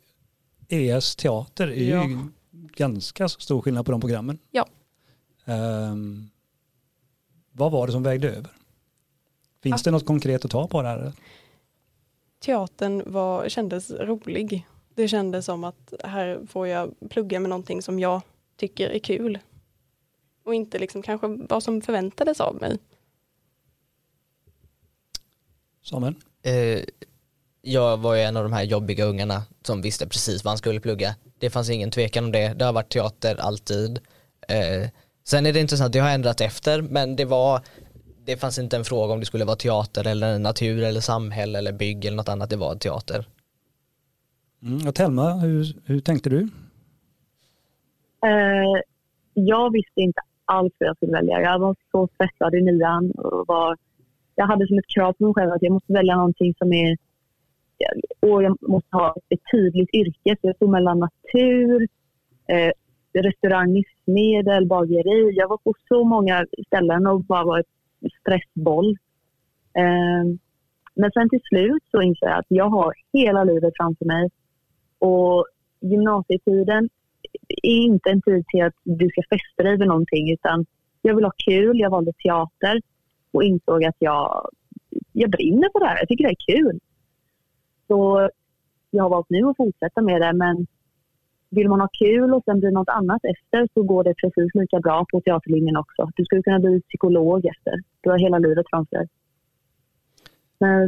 ES 0.69 1.15
teater 1.15 1.67
är 1.67 1.89
Ja. 1.89 2.07
ju 2.07 2.17
ganska 2.51 3.29
stor 3.29 3.61
skillnad 3.61 3.85
på 3.85 3.91
de 3.91 4.01
programmen. 4.01 4.39
Ja. 4.51 4.67
Ehm, 5.45 6.29
vad 7.51 7.71
var 7.71 7.87
det 7.87 7.93
som 7.93 8.03
vägde 8.03 8.29
över? 8.29 8.51
Finns 9.63 9.83
det 9.83 9.91
något 9.91 10.05
konkret 10.05 10.45
att 10.45 10.51
ta 10.51 10.67
på 10.67 10.81
där? 10.81 11.13
Teatern 12.39 13.03
var, 13.11 13.49
kändes 13.49 13.91
rolig. 13.91 14.67
Det 14.95 15.07
kändes 15.07 15.45
som 15.45 15.63
att 15.63 15.93
här 16.03 16.39
får 16.47 16.67
jag 16.67 16.93
plugga 17.09 17.39
med 17.39 17.49
någonting 17.49 17.81
som 17.81 17.99
jag 17.99 18.21
tycker 18.59 18.89
är 18.89 18.99
kul. 18.99 19.39
Och 20.45 20.53
inte 20.53 20.79
liksom 20.79 21.01
kanske 21.01 21.27
vad 21.27 21.63
som 21.63 21.81
förväntades 21.81 22.41
av 22.41 22.55
mig. 22.55 22.77
Samuel? 25.83 26.15
Eh, 26.41 26.83
jag 27.61 27.97
var 27.97 28.15
ju 28.15 28.21
en 28.21 28.37
av 28.37 28.43
de 28.43 28.53
här 28.53 28.63
jobbiga 28.63 29.05
ungarna 29.05 29.43
som 29.63 29.81
visste 29.81 30.07
precis 30.07 30.43
vad 30.43 30.51
han 30.51 30.57
skulle 30.57 30.79
plugga. 30.79 31.15
Det 31.39 31.49
fanns 31.49 31.69
ingen 31.69 31.91
tvekan 31.91 32.25
om 32.25 32.31
det. 32.31 32.53
Det 32.53 32.65
har 32.65 32.73
varit 32.73 32.91
teater 32.91 33.35
alltid. 33.35 33.99
Eh, 34.47 34.89
sen 35.23 35.45
är 35.45 35.53
det 35.53 35.59
intressant, 35.59 35.93
det 35.93 35.99
har 35.99 36.09
ändrat 36.09 36.41
efter 36.41 36.81
men 36.81 37.15
det 37.15 37.25
var 37.25 37.61
det 38.25 38.37
fanns 38.37 38.59
inte 38.59 38.77
en 38.77 38.85
fråga 38.85 39.13
om 39.13 39.19
det 39.19 39.25
skulle 39.25 39.45
vara 39.45 39.55
teater 39.55 40.07
eller 40.07 40.39
natur 40.39 40.83
eller 40.83 41.01
samhälle 41.01 41.57
eller 41.57 41.71
bygg 41.71 42.05
eller 42.05 42.17
något 42.17 42.29
annat. 42.29 42.49
Det 42.49 42.55
var 42.55 42.75
teater. 42.75 43.27
Mm. 44.63 44.87
Och 44.87 44.95
Telma, 44.95 45.33
hur, 45.33 45.75
hur 45.85 45.99
tänkte 45.99 46.29
du? 46.29 46.49
Eh, 48.25 48.81
jag 49.33 49.73
visste 49.73 50.01
inte 50.01 50.21
alls 50.45 50.73
vad 50.77 50.89
jag 50.89 50.95
skulle 50.95 51.11
välja. 51.11 51.41
Jag 51.41 51.59
var 51.59 51.75
så 51.91 52.07
stressad 52.13 52.55
i 52.55 52.61
nian. 52.61 53.11
Och 53.11 53.47
var, 53.47 53.77
jag 54.35 54.45
hade 54.47 54.67
som 54.67 54.77
ett 54.77 54.93
krav 54.95 55.13
på 55.13 55.25
mig 55.25 55.33
själv 55.33 55.51
att 55.51 55.61
jag 55.61 55.71
måste 55.71 55.93
välja 55.93 56.15
någonting 56.15 56.53
som 56.57 56.73
är... 56.73 56.97
Och 58.19 58.43
jag 58.43 58.57
måste 58.61 58.97
ha 58.97 59.15
ett 59.29 59.39
tydligt 59.51 59.93
yrke. 59.93 60.37
Så 60.41 60.47
jag 60.47 60.55
stod 60.55 60.69
mellan 60.69 60.99
natur, 60.99 61.87
eh, 62.47 62.71
restaurang, 63.13 63.73
livsmedel, 63.73 64.67
bageri. 64.67 65.31
Jag 65.33 65.47
var 65.47 65.57
på 65.57 65.73
så 65.87 66.03
många 66.03 66.45
ställen 66.67 67.07
och 67.07 67.23
bara 67.23 67.43
var 67.43 67.59
ett 67.59 68.13
stressboll. 68.21 68.97
Eh, 69.73 70.23
men 70.95 71.11
sen 71.11 71.29
till 71.29 71.41
slut 71.43 71.83
så 71.91 72.01
inser 72.01 72.27
jag 72.27 72.39
att 72.39 72.45
jag 72.47 72.69
har 72.69 72.93
hela 73.13 73.43
livet 73.43 73.73
framför 73.77 74.05
mig. 74.05 74.29
Och 74.99 75.45
gymnasietiden 75.81 76.89
är 77.63 77.81
inte 77.85 78.09
en 78.09 78.21
tid 78.21 78.47
till 78.47 78.63
att 78.63 78.73
du 78.83 79.09
ska 79.09 79.21
fästa 79.21 79.63
dig 79.63 79.77
vid 79.77 79.87
någonting 79.87 80.31
utan 80.31 80.65
jag 81.01 81.15
vill 81.15 81.25
ha 81.25 81.33
kul, 81.45 81.79
jag 81.79 81.89
valde 81.89 82.13
teater 82.13 82.81
och 83.31 83.43
insåg 83.43 83.83
att 83.83 83.95
jag, 83.99 84.49
jag 85.11 85.29
brinner 85.29 85.69
för 85.71 85.79
det 85.79 85.85
här, 85.85 85.97
jag 85.99 86.07
tycker 86.07 86.23
det 86.23 86.31
är 86.31 86.55
kul. 86.55 86.79
Så 87.87 88.29
jag 88.91 89.03
har 89.03 89.09
valt 89.09 89.29
nu 89.29 89.45
att 89.45 89.57
fortsätta 89.57 90.01
med 90.01 90.21
det 90.21 90.33
men 90.33 90.67
vill 91.49 91.69
man 91.69 91.81
ha 91.81 91.89
kul 91.99 92.33
och 92.33 92.43
sen 92.45 92.59
bli 92.59 92.71
något 92.71 92.89
annat 92.89 93.21
efter 93.23 93.67
så 93.73 93.83
går 93.83 94.03
det 94.03 94.13
precis 94.13 94.55
lika 94.55 94.79
bra 94.79 95.05
på 95.11 95.21
teaterlinjen 95.21 95.77
också. 95.77 96.09
Du 96.15 96.25
skulle 96.25 96.43
kunna 96.43 96.59
bli 96.59 96.81
psykolog 96.81 97.45
efter. 97.45 97.73
Du 98.01 98.09
har 98.09 98.17
hela 98.19 98.39
livet 98.39 98.65
framför 98.69 98.95
dig. 98.95 99.07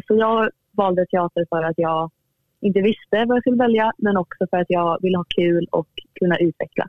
Så 0.08 0.16
jag 0.16 0.50
valde 0.72 1.06
teater 1.06 1.46
för 1.50 1.64
att 1.64 1.78
jag 1.78 2.12
inte 2.62 2.82
visste 2.82 3.26
vad 3.26 3.38
jag 3.38 3.44
skulle 3.44 3.64
välja 3.64 3.92
men 3.98 4.18
också 4.18 4.48
för 4.50 4.58
att 4.58 4.70
jag 4.70 5.02
ville 5.02 5.18
ha 5.18 5.26
kul 5.36 5.68
och 5.72 5.90
kunna 6.22 6.38
utveckla. 6.38 6.88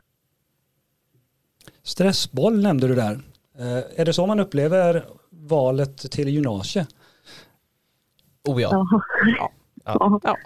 Stressboll 1.83 2.61
nämnde 2.61 2.87
du 2.87 2.95
där. 2.95 3.19
Eh, 3.59 3.99
är 3.99 4.05
det 4.05 4.13
så 4.13 4.25
man 4.27 4.39
upplever 4.39 5.05
valet 5.29 6.11
till 6.11 6.29
gymnasiet? 6.29 6.87
Oh 8.47 8.61
ja. 8.61 8.85
Ja. 9.37 9.51
Ja. 9.85 10.19
Ja. 10.23 10.37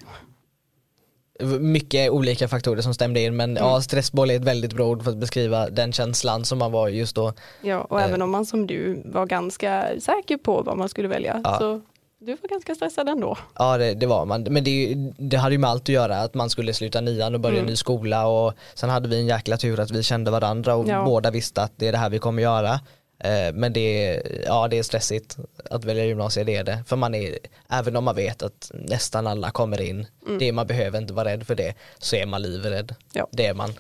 Mycket 1.60 2.12
olika 2.12 2.48
faktorer 2.48 2.82
som 2.82 2.94
stämde 2.94 3.20
in 3.20 3.36
men 3.36 3.56
ja, 3.56 3.82
stressboll 3.82 4.30
är 4.32 4.36
ett 4.36 4.44
väldigt 4.46 4.74
bra 4.74 4.88
ord 4.88 5.04
för 5.04 5.12
att 5.12 5.18
beskriva 5.18 5.70
den 5.70 5.94
känslan 5.94 6.46
som 6.46 6.58
man 6.60 6.72
var 6.72 6.88
just 6.88 7.16
då. 7.16 7.34
Ja, 7.62 7.82
och 7.82 8.00
Eh. 8.00 8.06
även 8.08 8.22
om 8.22 8.32
man 8.32 8.46
som 8.46 8.68
du 8.68 9.02
var 9.06 9.26
ganska 9.26 9.86
säker 10.00 10.38
på 10.38 10.62
vad 10.62 10.78
man 10.78 10.90
skulle 10.90 11.08
välja 11.08 11.42
Ja. 11.44 11.58
så 11.60 11.82
du 12.20 12.36
var 12.42 12.50
ganska 12.50 12.76
stressad 12.76 13.10
ändå. 13.10 13.38
Ja 13.56 13.78
det, 13.78 13.94
det 13.94 14.06
var 14.06 14.26
man, 14.26 14.44
men 14.44 14.64
det, 14.64 14.96
det 15.18 15.38
hade 15.38 15.56
ju 15.56 15.60
med 15.60 15.70
allt 15.70 15.82
att 15.84 15.90
göra 15.90 16.18
att 16.22 16.34
man 16.34 16.50
skulle 16.50 16.74
sluta 16.74 17.02
nian 17.02 17.34
och 17.34 17.40
börja 17.40 17.54
Mm. 17.56 17.66
en 17.66 17.70
ny 17.70 17.76
skola 17.76 18.28
och 18.28 18.54
sen 18.74 18.90
hade 18.90 19.08
vi 19.10 19.20
en 19.20 19.28
jäkla 19.28 19.58
tur 19.58 19.80
att 19.80 19.92
vi 19.92 20.04
kände 20.04 20.32
varandra 20.32 20.76
och 20.76 20.88
Ja. 20.88 21.06
båda 21.06 21.32
visste 21.32 21.62
att 21.62 21.72
det 21.76 21.88
är 21.88 21.92
det 21.92 21.98
här 21.98 22.10
vi 22.10 22.20
kommer 22.20 22.42
göra. 22.44 22.74
Eh, 23.20 23.54
Men 23.54 23.74
det 23.74 23.80
är, 24.08 24.42
ja, 24.46 24.68
det 24.68 24.78
är 24.78 24.84
stressigt 24.84 25.38
att 25.70 25.86
välja 25.86 26.06
gymnasiet, 26.06 26.46
det 26.46 26.56
är 26.56 26.64
det. 26.64 26.84
För 26.88 26.96
man 26.96 27.16
är, 27.16 27.38
även 27.70 27.96
om 27.96 28.04
man 28.04 28.16
vet 28.16 28.44
att 28.44 28.72
nästan 28.74 29.28
alla 29.28 29.52
kommer 29.52 29.82
in, 29.82 30.06
det 30.40 30.52
man 30.52 30.68
behöver 30.68 30.98
inte 30.98 31.14
vara 31.14 31.30
rädd 31.30 31.48
för 31.48 31.56
det, 31.56 31.74
så 31.98 32.16
är 32.16 32.26
man 32.26 32.42
livrädd. 32.42 32.96
Ja. 33.14 33.28
Det 33.32 33.46
är 33.46 33.54
man. 33.54 33.74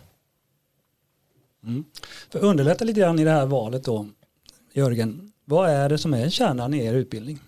För 2.31 2.39
att 2.39 2.45
underlätta 2.45 2.85
lite 2.85 2.99
grann 2.99 3.19
i 3.19 3.23
det 3.23 3.31
här 3.31 3.45
valet 3.45 3.83
då, 3.83 4.07
Jörgen, 4.73 5.31
vad 5.45 5.69
är 5.69 5.89
det 5.89 5.97
som 5.97 6.13
är 6.13 6.29
kärnan 6.29 6.73
i 6.73 6.85
er 6.85 6.93
utbildning? 6.93 7.39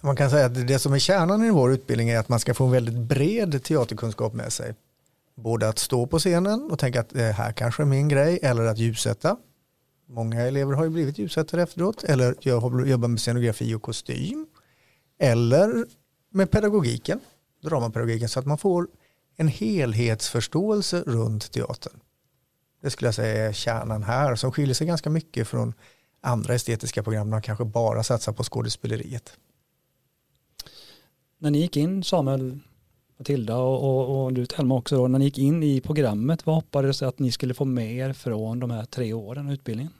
Man 0.00 0.16
kan 0.16 0.30
säga 0.30 0.46
att 0.46 0.66
det 0.66 0.78
som 0.78 0.92
är 0.92 0.98
kärnan 0.98 1.44
i 1.44 1.50
vår 1.50 1.72
utbildning 1.72 2.08
är 2.08 2.18
att 2.18 2.28
man 2.28 2.40
ska 2.40 2.54
få 2.54 2.64
en 2.64 2.70
väldigt 2.70 2.94
bred 2.94 3.64
teaterkunskap 3.64 4.34
med 4.34 4.52
sig. 4.52 4.74
Både 5.34 5.68
att 5.68 5.78
stå 5.78 6.06
på 6.06 6.18
scenen 6.18 6.70
och 6.70 6.78
tänka 6.78 7.00
att 7.00 7.10
det 7.10 7.32
här 7.32 7.52
kanske 7.52 7.82
är 7.82 7.86
min 7.86 8.08
grej 8.08 8.38
eller 8.42 8.64
att 8.64 8.78
ljussätta. 8.78 9.36
Många 10.08 10.40
elever 10.40 10.74
har 10.74 10.84
ju 10.84 10.90
blivit 10.90 11.18
ljussättare 11.18 11.62
efteråt 11.62 12.04
eller 12.04 12.34
jobbar 12.86 13.08
med 13.08 13.20
scenografi 13.20 13.74
och 13.74 13.82
kostym. 13.82 14.46
Eller 15.18 15.86
med 16.30 16.50
pedagogiken, 16.50 17.20
dramapedagogiken 17.62 18.28
så 18.28 18.40
att 18.40 18.46
man 18.46 18.58
får 18.58 18.88
en 19.36 19.48
helhetsförståelse 19.48 21.02
runt 21.06 21.52
teatern. 21.52 22.00
Det 22.82 22.90
skulle 22.90 23.08
jag 23.08 23.14
säga 23.14 23.48
är 23.48 23.52
kärnan 23.52 24.02
här 24.02 24.36
som 24.36 24.52
skiljer 24.52 24.74
sig 24.74 24.86
ganska 24.86 25.10
mycket 25.10 25.48
från 25.48 25.74
andra 26.20 26.54
estetiska 26.54 27.02
program 27.02 27.30
där 27.30 27.40
kanske 27.40 27.64
bara 27.64 28.02
satsar 28.02 28.32
på 28.32 28.44
skådespeleriet. 28.44 29.32
När 31.42 31.50
ni 31.50 31.58
gick 31.58 31.76
in, 31.76 32.04
Samuel, 32.04 32.58
Matilda 33.18 33.56
och, 33.56 33.82
och, 33.82 34.24
och 34.24 34.32
du 34.32 34.46
Telma 34.46 34.74
också, 34.74 34.96
då, 34.96 35.08
när 35.08 35.18
ni 35.18 35.24
gick 35.24 35.38
in 35.38 35.62
i 35.62 35.80
programmet, 35.80 36.46
vad 36.46 36.54
hoppades 36.54 37.02
att 37.02 37.18
ni 37.18 37.32
skulle 37.32 37.54
få 37.54 37.64
med 37.64 37.92
er 37.92 38.12
från 38.12 38.60
de 38.60 38.70
här 38.70 38.84
tre 38.84 39.12
åren 39.12 39.46
av 39.46 39.52
utbildningen? 39.52 39.92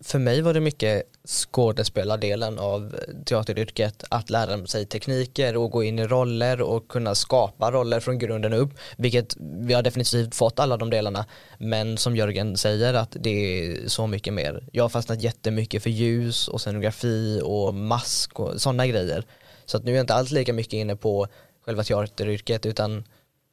För 0.00 0.18
mig 0.18 0.42
var 0.42 0.54
det 0.54 0.60
mycket 0.60 1.02
skådespelardelen 1.24 2.58
av 2.58 2.96
teateryrket, 3.24 4.04
att 4.10 4.30
lära 4.30 4.66
sig 4.66 4.86
tekniker 4.86 5.56
och 5.56 5.70
gå 5.70 5.82
in 5.82 5.98
i 5.98 6.06
roller 6.06 6.60
och 6.60 6.88
kunna 6.88 7.14
skapa 7.14 7.70
roller 7.70 8.00
från 8.00 8.18
grunden 8.18 8.52
upp, 8.52 8.70
vilket 8.96 9.36
vi 9.38 9.74
har 9.74 9.82
definitivt 9.82 10.34
fått 10.34 10.58
alla 10.58 10.76
de 10.76 10.90
delarna, 10.90 11.26
men 11.58 11.96
som 11.96 12.16
Jörgen 12.16 12.56
säger 12.56 12.94
att 12.94 13.16
det 13.20 13.30
är 13.30 13.88
så 13.88 14.06
mycket 14.06 14.34
mer. 14.34 14.68
Jag 14.72 14.84
har 14.84 14.88
fastnat 14.88 15.22
jättemycket 15.22 15.82
för 15.82 15.90
ljus 15.90 16.48
och 16.48 16.60
scenografi 16.60 17.40
och 17.44 17.74
mask 17.74 18.40
och 18.40 18.60
sådana 18.60 18.86
grejer, 18.86 19.24
så 19.70 19.76
att 19.76 19.84
nu 19.84 19.90
är 19.90 19.96
jag 19.96 20.02
inte 20.02 20.14
alls 20.14 20.30
lika 20.30 20.52
mycket 20.52 20.72
inne 20.72 20.96
på 20.96 21.26
själva 21.60 21.82
teateryrket 21.82 22.66
utan 22.66 23.04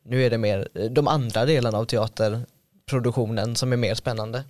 nu 0.03 0.24
är 0.24 0.29
det 0.29 0.38
mer 0.38 0.67
eh, 0.74 0.86
de 0.86 1.07
andra 1.07 1.45
delarna 1.45 1.77
av 1.77 1.86
teaterproduktionen 1.86 3.55
som 3.55 3.74
är 3.74 3.77
mer 3.77 3.95
spännande. 3.95 4.43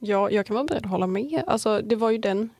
Ja, 0.00 0.30
jag 0.30 0.46
kan 0.46 0.54
vara 0.54 0.64
beredd 0.64 0.84
att 0.84 0.90
hålla 0.90 1.06
med. 1.06 1.42
Alltså, 1.46 1.80
det 1.80 1.96
var 1.96 2.10
ju 2.10 2.18
den 2.18 2.50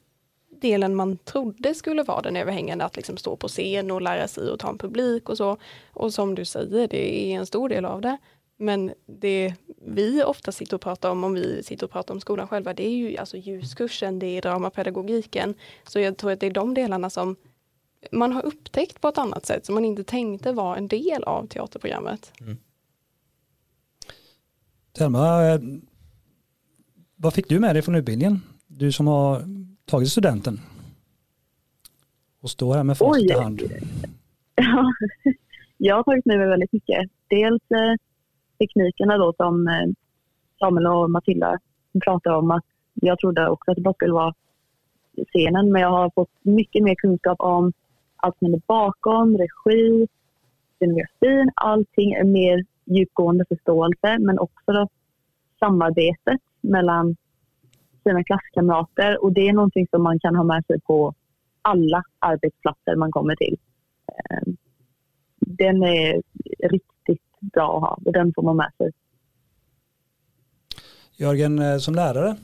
delen 0.61 0.95
man 0.95 1.17
trodde 1.17 1.75
skulle 1.75 2.03
vara 2.03 2.23
den 2.23 2.37
överhängande, 2.37 2.85
att 2.85 2.97
liksom 2.97 3.17
stå 3.17 3.37
på 3.37 3.49
scen 3.49 3.91
och 3.91 4.03
lära 4.03 4.29
sig 4.29 4.51
och 4.51 4.59
ta 4.59 4.69
en 4.69 4.79
publik 4.79 5.29
och 5.29 5.37
så. 5.37 5.57
Och 5.93 6.15
som 6.15 6.35
du 6.35 6.45
säger, 6.45 6.89
det 6.89 7.33
är 7.33 7.37
en 7.39 7.47
stor 7.47 7.69
del 7.69 7.85
av 7.85 8.01
det. 8.01 8.19
Men 8.59 8.93
det 9.07 9.55
vi 9.87 10.23
ofta 10.23 10.53
sitter 10.53 10.75
och 10.75 10.81
pratar 10.81 11.11
om, 11.11 11.25
om 11.25 11.35
vi 11.35 11.63
sitter 11.63 11.87
och 11.87 11.93
pratar 11.93 12.15
om 12.15 12.21
skolan 12.21 12.49
själva, 12.49 12.75
det 12.75 12.87
är 12.87 12.91
ju 12.91 13.17
alltså 13.17 13.37
ljuskursen, 13.37 14.19
det 14.19 14.27
är 14.27 14.43
dramapedagogiken. 14.43 15.55
Så 15.85 16.01
jag 16.01 16.17
tror 16.17 16.33
att 16.33 16.41
det 16.41 16.47
är 16.47 16.51
de 16.51 16.75
delarna 16.75 17.11
som 17.11 17.37
man 18.13 18.33
har 18.33 18.47
upptäckt 18.47 19.01
på 19.01 19.09
ett 19.09 19.19
annat 19.19 19.47
sätt, 19.47 19.67
som 19.67 19.75
man 19.75 19.85
inte 19.85 20.05
tänkte 20.05 20.53
var 20.53 20.77
en 20.77 20.89
del 20.89 21.25
av 21.25 21.47
teaterprogrammet. 21.47 22.33
Telma, 24.93 25.45
eh, 25.45 25.61
vad 27.17 27.35
fick 27.35 27.49
du 27.49 27.61
med 27.61 27.75
dig 27.75 27.83
från 27.83 27.95
utbildningen? 27.95 28.41
Du 28.67 28.93
som 28.93 29.07
har 29.07 29.43
tagit 29.85 30.09
studenten 30.09 30.61
och 32.41 32.51
står 32.51 32.75
här 32.75 32.85
med 32.85 32.99
facit 32.99 33.31
i 33.31 33.35
hand. 33.35 33.63
Ja, 34.55 34.93
jag 35.77 35.97
har 35.97 36.03
tagit 36.03 36.27
med 36.27 36.39
mig 36.39 36.49
väldigt 36.49 36.73
mycket. 36.73 37.11
Dels 37.29 37.63
eh, 37.71 37.95
teknikerna 38.59 39.17
då 39.17 39.33
som 39.37 39.69
eh, 39.69 39.87
Samuel 40.59 40.87
och 40.87 41.11
Matilda 41.11 41.59
pratar 42.05 42.31
om. 42.31 42.51
att 42.51 42.65
Jag 42.95 43.19
trodde 43.19 43.49
också 43.49 43.71
att 43.71 43.77
det 43.77 43.83
bara 43.83 43.95
skulle 43.95 44.13
vara 44.13 44.35
scenen 45.29 45.73
men 45.73 45.83
jag 45.83 45.91
har 45.91 46.11
fått 46.15 46.31
mycket 46.43 46.83
mer 46.85 46.95
kunskap 46.95 47.41
om 47.41 47.73
allt 48.17 48.39
som 48.39 48.55
är 48.55 48.61
bakom, 48.67 49.39
regi, 49.39 50.09
scenografin. 50.77 51.51
Allting 51.55 52.13
är 52.13 52.25
mer 52.25 52.65
djupgående 52.85 53.45
förståelse 53.49 54.19
men 54.19 54.39
också 54.39 54.73
då 54.73 54.89
samarbetet 55.59 56.41
mellan 56.61 57.17
sina 58.03 58.25
klasskamrater 58.25 59.25
och 59.25 59.33
det 59.33 59.49
är 59.49 59.53
någonting 59.53 59.87
som 59.91 60.03
man 60.03 60.21
kan 60.21 60.37
ha 60.37 60.45
med 60.45 60.65
sig 60.67 60.81
på 60.81 61.15
alla 61.63 62.03
arbetsplatser 62.19 62.97
man 62.97 63.13
kommer 63.13 63.37
till. 63.37 63.57
Ehm, 64.07 64.57
den 65.37 65.83
är 65.83 66.23
riktigt 66.59 67.23
bra 67.41 67.77
att 67.77 67.83
ha 67.83 67.99
och 68.05 68.13
den 68.13 68.33
får 68.35 68.43
man 68.43 68.57
med 68.57 68.73
sig. 68.79 68.93
Jörgen, 71.17 71.59
eh, 71.59 71.79
som 71.79 71.95
lärare, 71.95 72.37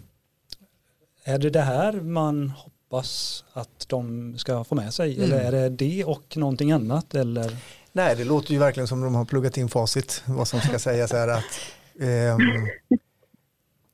är 1.25 1.39
det 1.39 1.51
det 1.51 1.61
här 1.61 1.93
man 1.93 2.53
hoppas 2.93 3.45
att 3.53 3.89
de 3.89 4.35
ska 4.39 4.65
få 4.65 4.75
med 4.75 4.95
sig? 4.95 5.17
Mm. 5.17 5.25
Eller 5.25 5.43
är 5.43 5.53
det 5.53 5.69
det 5.69 6.05
och 6.05 6.37
någonting 6.37 6.73
annat? 6.73 7.15
Eller? 7.15 7.57
Nej, 7.93 8.17
det 8.17 8.25
låter 8.25 8.53
ju 8.53 8.59
verkligen 8.59 8.87
som 8.87 9.01
de 9.01 9.15
har 9.15 9.25
pluggat 9.25 9.57
in 9.57 9.69
facit 9.69 10.23
vad 10.27 10.49
som 10.49 10.61
ska 10.61 10.79
sägas 10.79 11.13
är 11.13 11.29
att 11.29 11.45
ehm, 12.01 12.41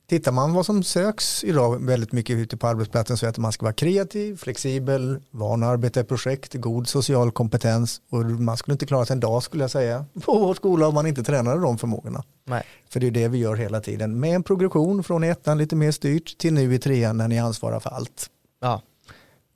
tittar 0.09 0.31
man 0.31 0.53
vad 0.53 0.65
som 0.65 0.83
söks 0.83 1.43
idag 1.43 1.85
väldigt 1.85 2.11
mycket 2.11 2.37
ute 2.37 2.57
på 2.57 2.67
arbetsplatsen 2.67 3.17
så 3.17 3.25
är 3.25 3.27
det 3.27 3.29
att 3.29 3.37
man 3.37 3.51
ska 3.51 3.65
vara 3.65 3.73
kreativ, 3.73 4.37
flexibel, 4.37 5.19
van 5.31 5.63
att 5.63 5.69
arbeta 5.69 5.99
i 5.99 6.03
projekt, 6.03 6.53
god 6.53 6.87
social 6.87 7.31
kompetens 7.31 8.01
och 8.09 8.25
man 8.25 8.57
skulle 8.57 8.73
inte 8.73 8.85
klara 8.85 9.05
sig 9.05 9.13
en 9.13 9.19
dag 9.19 9.43
skulle 9.43 9.63
jag 9.63 9.71
säga 9.71 10.05
på 10.25 10.39
vår 10.39 10.53
skola 10.53 10.87
om 10.87 10.93
man 10.93 11.07
inte 11.07 11.23
tränade 11.23 11.61
de 11.61 11.77
förmågorna. 11.77 12.23
Nej. 12.45 12.63
För 12.89 12.99
det 12.99 13.07
är 13.07 13.11
det 13.11 13.27
vi 13.27 13.37
gör 13.37 13.55
hela 13.55 13.81
tiden 13.81 14.19
med 14.19 14.35
en 14.35 14.43
progression 14.43 15.03
från 15.03 15.23
ettan 15.23 15.57
lite 15.57 15.75
mer 15.75 15.91
styrt 15.91 16.37
till 16.37 16.53
nu 16.53 16.73
i 16.73 16.79
trean 16.79 17.17
när 17.17 17.27
ni 17.27 17.39
ansvarar 17.39 17.79
för 17.79 17.89
allt 17.89 18.29
Ja, 18.59 18.81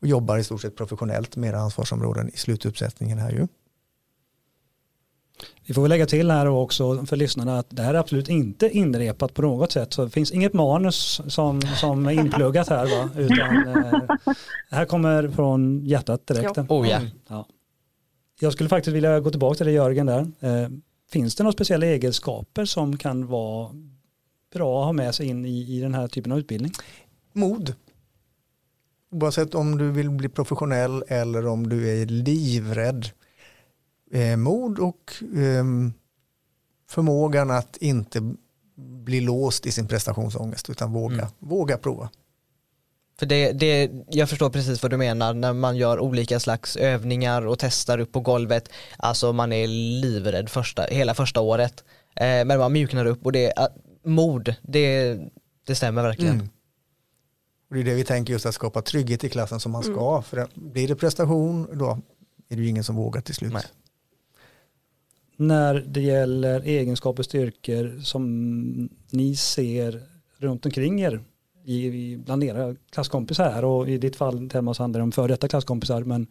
och 0.02 0.08
jobbar 0.08 0.38
i 0.38 0.44
stort 0.44 0.62
sett 0.62 0.76
professionellt 0.76 1.36
med 1.36 1.50
era 1.50 1.60
ansvarsområden 1.60 2.30
i 2.34 2.38
slutuppsättningen 2.38 3.18
här 3.18 3.32
ju. 3.32 3.48
Vi 5.66 5.74
får 5.74 5.82
väl 5.82 5.90
lägga 5.90 6.06
till 6.06 6.32
här 6.32 6.48
också 6.48 7.06
för 7.06 7.16
lyssnarna 7.16 7.60
att 7.60 7.68
det 7.70 7.82
här 7.82 7.94
är 7.94 8.00
absolut 8.00 8.30
inte 8.30 8.70
inrepat 8.70 9.34
på 9.34 9.42
något 9.42 9.72
sätt. 9.72 9.94
Så 9.94 10.04
det 10.04 10.10
finns 10.10 10.32
inget 10.32 10.54
manus 10.54 11.22
som, 11.28 11.62
som 11.62 12.06
är 12.06 12.12
inpluggat 12.12 12.70
här 12.70 12.86
va? 12.86 13.10
Utan 13.18 13.68
eh, 13.68 14.02
det 14.70 14.76
här 14.76 14.86
kommer 14.86 15.30
från 15.30 15.86
hjärtat 15.86 16.28
direkt. 16.28 16.58
Oh 16.58 16.90
ja. 16.90 17.02
Ja. 17.28 17.48
Jag 18.40 18.54
skulle 18.54 18.70
faktiskt 18.70 18.96
vilja 18.96 19.20
gå 19.20 19.30
tillbaka 19.30 19.56
till 19.56 19.66
det 19.66 19.72
Jörgen 19.72 20.06
där. 20.06 20.32
Eh, 20.40 20.70
finns 21.12 21.36
det 21.36 21.44
några 21.44 21.54
speciella 21.54 21.86
egenskaper 21.86 22.66
som 22.66 22.98
kan 22.98 23.28
vara 23.28 23.70
bra 24.54 24.80
att 24.80 24.86
ha 24.86 24.94
med 24.94 25.16
sig 25.16 25.28
in 25.28 25.46
i, 25.46 25.78
i 25.78 25.80
den 25.80 25.94
här 25.94 26.08
typen 26.08 26.32
av 26.32 26.40
utbildning? 26.40 26.72
mod. 27.34 27.76
Oavsett 29.14 29.56
om 29.56 29.78
du 29.78 29.92
vill 29.92 30.10
bli 30.10 30.30
professionell 30.30 31.04
eller 31.08 31.48
om 31.48 31.70
du 31.70 32.02
är 32.02 32.06
livrädd. 32.06 33.06
Eh, 34.12 34.38
mod 34.38 34.80
och 34.80 35.14
ehm, 35.38 35.94
förmågan 36.90 37.52
att 37.52 37.78
inte 37.78 38.34
bli 38.76 39.22
låst 39.22 39.66
i 39.66 39.72
sin 39.72 39.88
prestationsångest 39.88 40.70
utan 40.70 40.94
våga, 40.94 41.14
Mm. 41.16 41.28
våga 41.40 41.78
prova. 41.78 42.10
För 43.20 43.26
det, 43.26 43.52
det, 43.52 43.92
jag 44.10 44.30
förstår 44.30 44.50
precis 44.50 44.82
vad 44.84 44.92
du 44.92 44.98
menar 44.98 45.34
när 45.34 45.54
man 45.54 45.78
gör 45.78 46.00
olika 46.00 46.40
slags 46.40 46.76
övningar 46.76 47.48
och 47.48 47.60
testar 47.60 47.98
upp 48.00 48.12
på 48.12 48.20
golvet. 48.20 48.70
Alltså 48.98 49.34
man 49.34 49.54
är 49.54 49.68
livrädd 50.02 50.50
första, 50.50 50.84
hela 50.84 51.14
första 51.14 51.42
året. 51.42 51.84
Eh, 52.16 52.46
men 52.46 52.60
man 52.60 52.74
mjuknar 52.74 53.06
upp 53.06 53.26
och 53.26 53.32
det, 53.32 53.60
är 53.60 53.68
mod, 54.04 54.56
det, 54.62 55.18
det 55.68 55.76
stämmer 55.76 56.04
verkligen. 56.04 56.34
Mm. 56.36 56.50
Och 57.74 57.78
det 57.78 57.82
är 57.82 57.86
det 57.92 57.96
vi 57.96 58.04
tänker 58.04 58.34
just 58.34 58.46
att 58.46 58.56
skapa 58.56 58.82
trygghet 58.82 59.24
i 59.24 59.30
klassen 59.30 59.60
som 59.60 59.72
man 59.72 59.84
ska. 59.84 60.22
För 60.22 60.38
det- 60.38 60.48
blir 60.56 60.88
det 60.88 60.96
prestation 60.96 61.68
då 61.74 62.00
är 62.50 62.56
det 62.56 62.62
ju 62.62 62.68
ingen 62.70 62.84
som 62.84 62.96
vågar 62.96 63.22
till 63.22 63.36
slut. 63.36 63.54
Nej. 63.54 63.64
När 65.38 65.74
det 65.88 66.02
gäller 66.02 66.62
egenskaper 66.62 67.22
och 67.22 67.26
styrkor 67.26 68.00
som 68.04 68.90
ni 69.10 69.36
ser 69.36 70.04
runt 70.38 70.66
omkring 70.66 71.02
er 71.02 71.24
i, 71.66 72.18
bland 72.18 72.44
era 72.44 72.76
klasskompisar 72.92 73.52
här 73.52 73.66
och 73.66 73.90
i 73.90 73.98
ditt 73.98 74.16
fall 74.16 74.50
Telma 74.50 74.74
så 74.74 74.84
handlar 74.84 75.00
det 75.00 75.04
om 75.04 75.12
före 75.12 75.28
detta 75.28 75.48
klasskompisar 75.48 76.04
men 76.04 76.28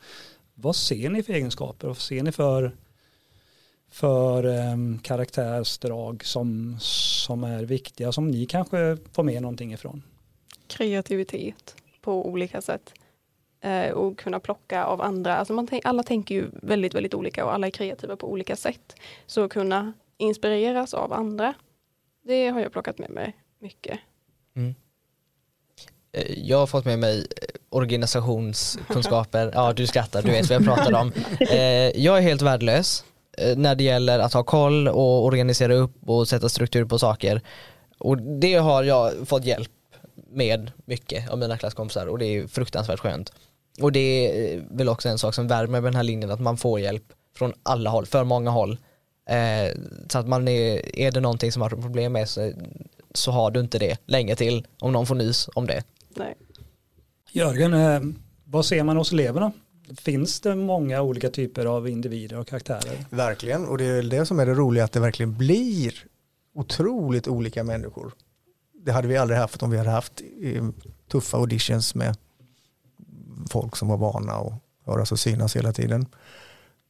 vad 0.55 0.77
ser 0.77 1.11
ni 1.11 1.23
för 1.23 1.33
egenskaper 1.33 1.87
och 1.89 1.97
vad 1.97 2.03
ser 2.03 2.23
ni 2.23 2.33
för 2.33 2.77
för 3.91 4.45
um, 4.73 4.99
karaktärsdrag 4.99 6.25
som, 6.25 6.77
som 6.81 7.45
är 7.45 7.65
viktiga 7.65 8.13
som 8.13 8.31
ni 8.31 8.47
kanske 8.47 8.97
får 9.13 9.23
med 9.23 9.43
någonting 9.43 9.73
ifrån? 9.73 10.03
Kreativitet 10.73 11.75
på 12.01 12.29
olika 12.29 12.61
sätt. 12.61 12.95
Eh, 13.61 13.91
och 13.91 14.19
kunna 14.19 14.41
plocka 14.41 14.85
av 14.85 15.03
andra. 15.03 15.37
Alltså 15.37 15.53
man 15.53 15.69
alla 15.85 16.03
tänker 16.03 16.35
ju 16.35 16.51
väldigt, 16.63 16.95
väldigt 16.95 17.15
olika 17.15 17.45
och 17.45 17.55
alla 17.55 17.67
är 17.67 17.71
kreativa 17.71 18.17
på 18.17 18.31
olika 18.31 18.57
sätt. 18.57 18.97
Så 19.27 19.45
att 19.45 19.51
kunna 19.51 19.93
inspireras 20.19 20.95
av 20.95 21.13
andra, 21.13 21.55
det 22.25 22.49
har 22.49 22.61
jag 22.61 22.73
plockat 22.73 22.99
med 22.99 23.11
mig 23.11 23.37
mycket. 23.59 23.99
Eh, 26.13 26.39
Jag 26.39 26.59
har 26.59 26.67
fått 26.67 26.85
med 26.85 26.99
mig 26.99 27.27
organisationskunskaper, 27.71 29.51
ja 29.55 29.73
du 29.73 29.87
skrattar, 29.87 30.23
du 30.23 30.31
vet 30.31 30.51
vad 30.51 30.57
jag 30.57 30.65
pratar 30.65 31.01
om. 31.01 31.13
Eh, 31.41 32.01
Jag 32.03 32.19
är 32.19 32.23
helt 32.23 32.43
värdelös 32.43 33.05
när 33.57 33.75
det 33.75 33.85
gäller 33.85 34.19
att 34.19 34.33
ha 34.33 34.43
koll 34.45 34.89
och 34.89 35.25
organisera 35.25 35.75
upp 35.75 36.09
och 36.09 36.29
sätta 36.29 36.49
struktur 36.49 36.85
på 36.85 36.99
saker. 36.99 37.41
Och 37.99 38.19
det 38.19 38.55
har 38.55 38.83
jag 38.83 39.29
fått 39.29 39.45
hjälp 39.45 39.71
med 40.31 40.73
mycket 40.85 41.31
av 41.31 41.39
mina 41.39 41.59
klasskompisar 41.59 42.07
och 42.07 42.19
det 42.19 42.27
är 42.27 42.47
fruktansvärt 42.47 43.01
skönt. 43.01 43.33
Och 43.81 43.93
det 43.93 44.01
är 44.55 44.65
väl 44.71 44.89
också 44.89 45.09
en 45.09 45.19
sak 45.19 45.35
som 45.35 45.49
värmer 45.49 45.81
med 45.81 45.85
den 45.85 45.97
här 45.97 46.03
linjen 46.03 46.31
att 46.31 46.41
man 46.41 46.57
får 46.57 46.81
hjälp 46.81 47.05
från 47.37 47.53
alla 47.63 47.91
håll, 47.91 48.07
för 48.07 48.25
många 48.25 48.51
håll. 48.51 48.79
Eh, 49.29 49.77
så 50.09 50.19
att 50.19 50.29
man 50.29 50.49
är, 50.49 50.97
är 50.99 51.11
det 51.13 51.21
någonting 51.21 51.53
som 51.53 51.61
man 51.61 51.71
har 51.71 51.83
problem 51.83 52.13
med 52.13 52.29
så, 52.29 52.53
så 53.15 53.31
har 53.31 53.51
du 53.51 53.61
inte 53.61 53.79
det 53.79 53.99
länge 54.07 54.37
till 54.37 54.67
om 54.79 54.93
någon 54.93 55.07
får 55.07 55.15
nys 55.15 55.49
om 55.55 55.67
det. 55.67 55.85
Nej. 56.17 56.35
Jörgen, 57.33 57.75
eh, 57.75 58.01
vad 58.45 58.67
ser 58.67 58.83
man 58.83 58.97
hos 58.97 59.13
eleverna? 59.13 59.53
Finns 59.99 60.41
det 60.41 60.55
många 60.55 61.03
olika 61.03 61.31
typer 61.31 61.67
av 61.67 61.89
individer 61.89 62.39
och 62.39 62.49
karaktärer? 62.49 63.05
Verkligen, 63.11 63.69
och 63.69 63.79
det 63.79 63.85
är 63.85 64.03
det 64.03 64.27
som 64.27 64.41
är 64.41 64.47
det 64.47 64.55
roliga 64.55 64.85
att 64.85 64.93
det 64.93 65.01
verkligen 65.01 65.39
blir 65.39 65.95
otroligt 66.55 67.29
olika 67.29 67.65
människor. 67.65 68.13
Det 68.85 68.93
hade 68.93 69.09
vi 69.09 69.17
aldrig 69.17 69.39
haft 69.39 69.63
om 69.63 69.71
vi 69.71 69.79
hade 69.79 69.91
haft 69.91 70.23
eh, 70.43 70.65
tuffa 71.11 71.37
auditions 71.37 71.95
med 71.95 72.17
folk 73.51 73.77
som 73.77 73.89
var 73.89 73.97
vana 73.97 74.33
att 74.33 74.53
höras 74.87 75.13
och 75.13 75.19
synas 75.19 75.57
hela 75.57 75.73
tiden. 75.73 76.07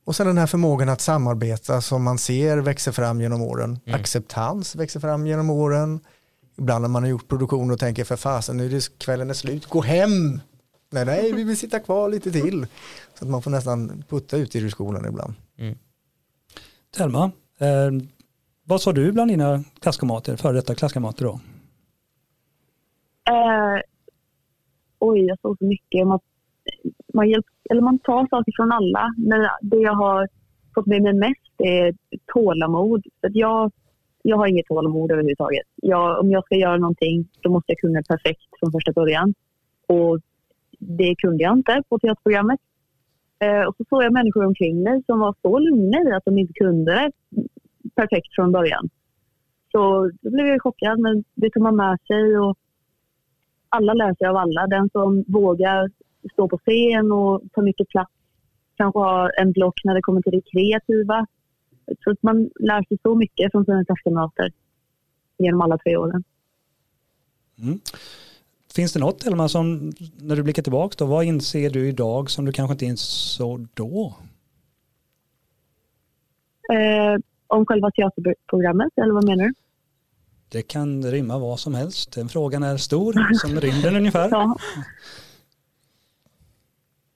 Och 0.04 0.16
sen 0.16 0.26
den 0.26 0.38
här 0.38 0.46
förmågan 0.46 0.88
att 0.88 1.00
samarbeta 1.00 1.80
som 1.80 2.02
man 2.02 2.18
ser 2.18 2.58
växer 2.58 2.92
fram 2.92 3.20
genom 3.20 3.42
åren. 3.42 3.78
Mm. 3.86 4.00
Acceptans 4.00 4.76
växer 4.76 5.00
fram 5.00 5.26
genom 5.26 5.50
åren. 5.50 6.00
Ibland 6.58 6.82
när 6.82 6.88
man 6.88 7.02
har 7.02 7.10
gjort 7.10 7.28
produktion 7.28 7.70
och 7.70 7.78
tänker 7.78 8.04
för 8.04 8.16
fasen 8.16 8.56
nu 8.56 8.66
är 8.66 8.70
det 8.70 8.98
kvällen 8.98 9.30
är 9.30 9.34
slut, 9.34 9.66
gå 9.66 9.80
hem. 9.80 10.40
Nej, 10.90 11.04
nej, 11.04 11.32
vi 11.32 11.44
vill 11.44 11.56
sitta 11.56 11.80
kvar 11.80 12.08
lite 12.08 12.32
till. 12.32 12.66
Så 13.18 13.24
att 13.24 13.30
man 13.30 13.42
får 13.42 13.50
nästan 13.50 14.04
putta 14.08 14.36
ut 14.36 14.56
ur 14.56 14.70
skolan 14.70 15.06
ibland. 15.08 15.34
Telma, 16.96 17.30
eh, 17.58 17.90
vad 18.64 18.82
sa 18.82 18.92
du 18.92 19.12
bland 19.12 19.30
dina 19.30 19.64
klasskamrater, 19.80 20.36
före 20.36 20.52
detta 20.52 20.74
klasskamrater 20.74 21.24
då? 21.24 21.40
Eh, 23.30 23.80
oj, 24.98 25.20
jag 25.26 25.40
såg 25.40 25.58
så 25.58 25.64
mycket. 25.64 26.06
Man, 26.06 26.20
man, 27.14 27.30
hjälp, 27.30 27.46
eller 27.70 27.80
man 27.80 27.98
tar 27.98 28.26
saker 28.26 28.52
från 28.56 28.72
alla. 28.72 29.14
Men 29.16 29.48
det 29.62 29.76
jag 29.76 29.94
har 29.94 30.28
fått 30.74 30.86
med 30.86 31.02
mig 31.02 31.14
mest 31.14 31.54
är 31.58 31.94
tålamod. 32.34 33.04
För 33.20 33.28
att 33.28 33.34
jag, 33.34 33.72
jag 34.22 34.36
har 34.36 34.46
inget 34.46 34.66
tålamod 34.66 35.12
överhuvudtaget. 35.12 35.66
Jag, 35.76 36.20
om 36.20 36.30
jag 36.30 36.44
ska 36.44 36.54
göra 36.54 36.76
någonting 36.76 37.28
då 37.40 37.50
måste 37.50 37.72
jag 37.72 37.78
kunna 37.78 37.98
det 37.98 38.08
perfekt 38.08 38.48
från 38.60 38.72
första 38.72 38.92
början. 38.92 39.34
Och 39.86 40.20
det 40.78 41.14
kunde 41.18 41.42
jag 41.42 41.58
inte 41.58 41.82
på 41.88 41.98
teaterprogrammet. 41.98 42.60
Eh, 43.38 43.62
och 43.68 43.76
så 43.76 43.84
såg 43.88 44.02
jag 44.02 44.12
människor 44.12 44.44
omkring 44.44 44.82
mig 44.82 45.02
som 45.06 45.18
var 45.20 45.34
så 45.42 45.58
lugna 45.58 45.98
i 46.10 46.12
att 46.12 46.24
de 46.24 46.38
inte 46.38 46.52
kunde 46.52 46.92
det 46.92 47.10
perfekt 47.94 48.34
från 48.34 48.52
början. 48.52 48.88
Så 49.72 50.10
då 50.22 50.30
blev 50.30 50.46
jag 50.46 50.62
chockad, 50.62 50.98
men 50.98 51.24
det 51.34 51.50
tar 51.50 51.60
man 51.60 51.76
med 51.76 51.98
sig. 52.06 52.38
Och 52.38 52.58
alla 53.76 53.94
lär 53.94 54.14
sig 54.14 54.26
av 54.26 54.36
alla. 54.36 54.66
Den 54.66 54.90
som 54.92 55.24
vågar 55.28 55.90
stå 56.32 56.48
på 56.48 56.58
scen 56.58 57.12
och 57.12 57.42
ta 57.52 57.62
mycket 57.62 57.88
plats 57.88 58.12
kanske 58.76 58.98
har 58.98 59.32
en 59.40 59.52
block 59.52 59.80
när 59.84 59.94
det 59.94 60.02
kommer 60.02 60.22
till 60.22 60.32
det 60.32 60.50
kreativa. 60.52 61.26
Så 62.04 62.10
att 62.10 62.22
man 62.22 62.50
lär 62.60 62.82
sig 62.88 62.98
så 63.02 63.14
mycket 63.14 63.52
från 63.52 63.64
sina 63.64 63.84
klasskamrater 63.84 64.52
genom 65.38 65.60
alla 65.60 65.78
tre 65.78 65.96
åren. 65.96 66.24
Mm. 67.58 67.80
Finns 68.74 68.92
det 68.92 69.00
något 69.00 69.18
Telma 69.18 69.48
som, 69.48 69.92
när 70.20 70.36
du 70.36 70.42
blickar 70.42 70.62
tillbaka 70.62 70.94
då, 70.98 71.06
vad 71.06 71.24
inser 71.24 71.70
du 71.70 71.88
idag 71.88 72.30
som 72.30 72.44
du 72.44 72.52
kanske 72.52 72.72
inte 72.72 72.84
insåg 72.84 73.68
då? 73.74 74.14
Eh, 76.72 77.20
om 77.46 77.66
själva 77.66 77.90
teaterprogrammet, 77.90 78.92
eller 78.96 79.12
vad 79.12 79.24
menar 79.24 79.44
du? 79.44 79.54
Det 80.52 80.62
kan 80.62 81.02
rimma 81.02 81.38
vad 81.38 81.58
som 81.60 81.74
helst. 81.74 82.14
Den 82.14 82.28
frågan 82.28 82.62
är 82.62 82.76
stor, 82.76 83.34
som 83.34 83.60
rymden 83.60 83.96
ungefär. 83.96 84.28
Ja. 84.30 84.56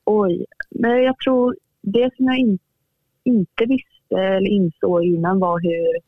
Oj, 0.05 0.45
men 0.71 1.03
jag 1.03 1.19
tror 1.19 1.57
det 1.83 2.11
som 2.17 2.27
jag 2.27 2.39
in, 2.39 2.59
inte 3.25 3.65
visste 3.69 4.17
eller 4.17 4.51
insåg 4.51 5.05
innan 5.05 5.39
var 5.41 5.61
hur 5.61 6.01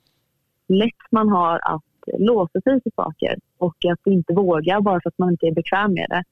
lätt 0.79 1.11
man 1.11 1.29
har 1.29 1.61
att 1.63 1.83
låsa 2.19 2.61
sig 2.61 2.81
för 2.83 2.91
saker 2.97 3.39
och 3.59 3.77
att 3.93 4.07
inte 4.07 4.35
våga 4.35 4.81
bara 4.81 5.01
för 5.01 5.09
att 5.09 5.19
man 5.19 5.31
inte 5.31 5.47
är 5.47 5.55
bekväm 5.55 5.95
med 5.95 6.07
det. 6.11 6.25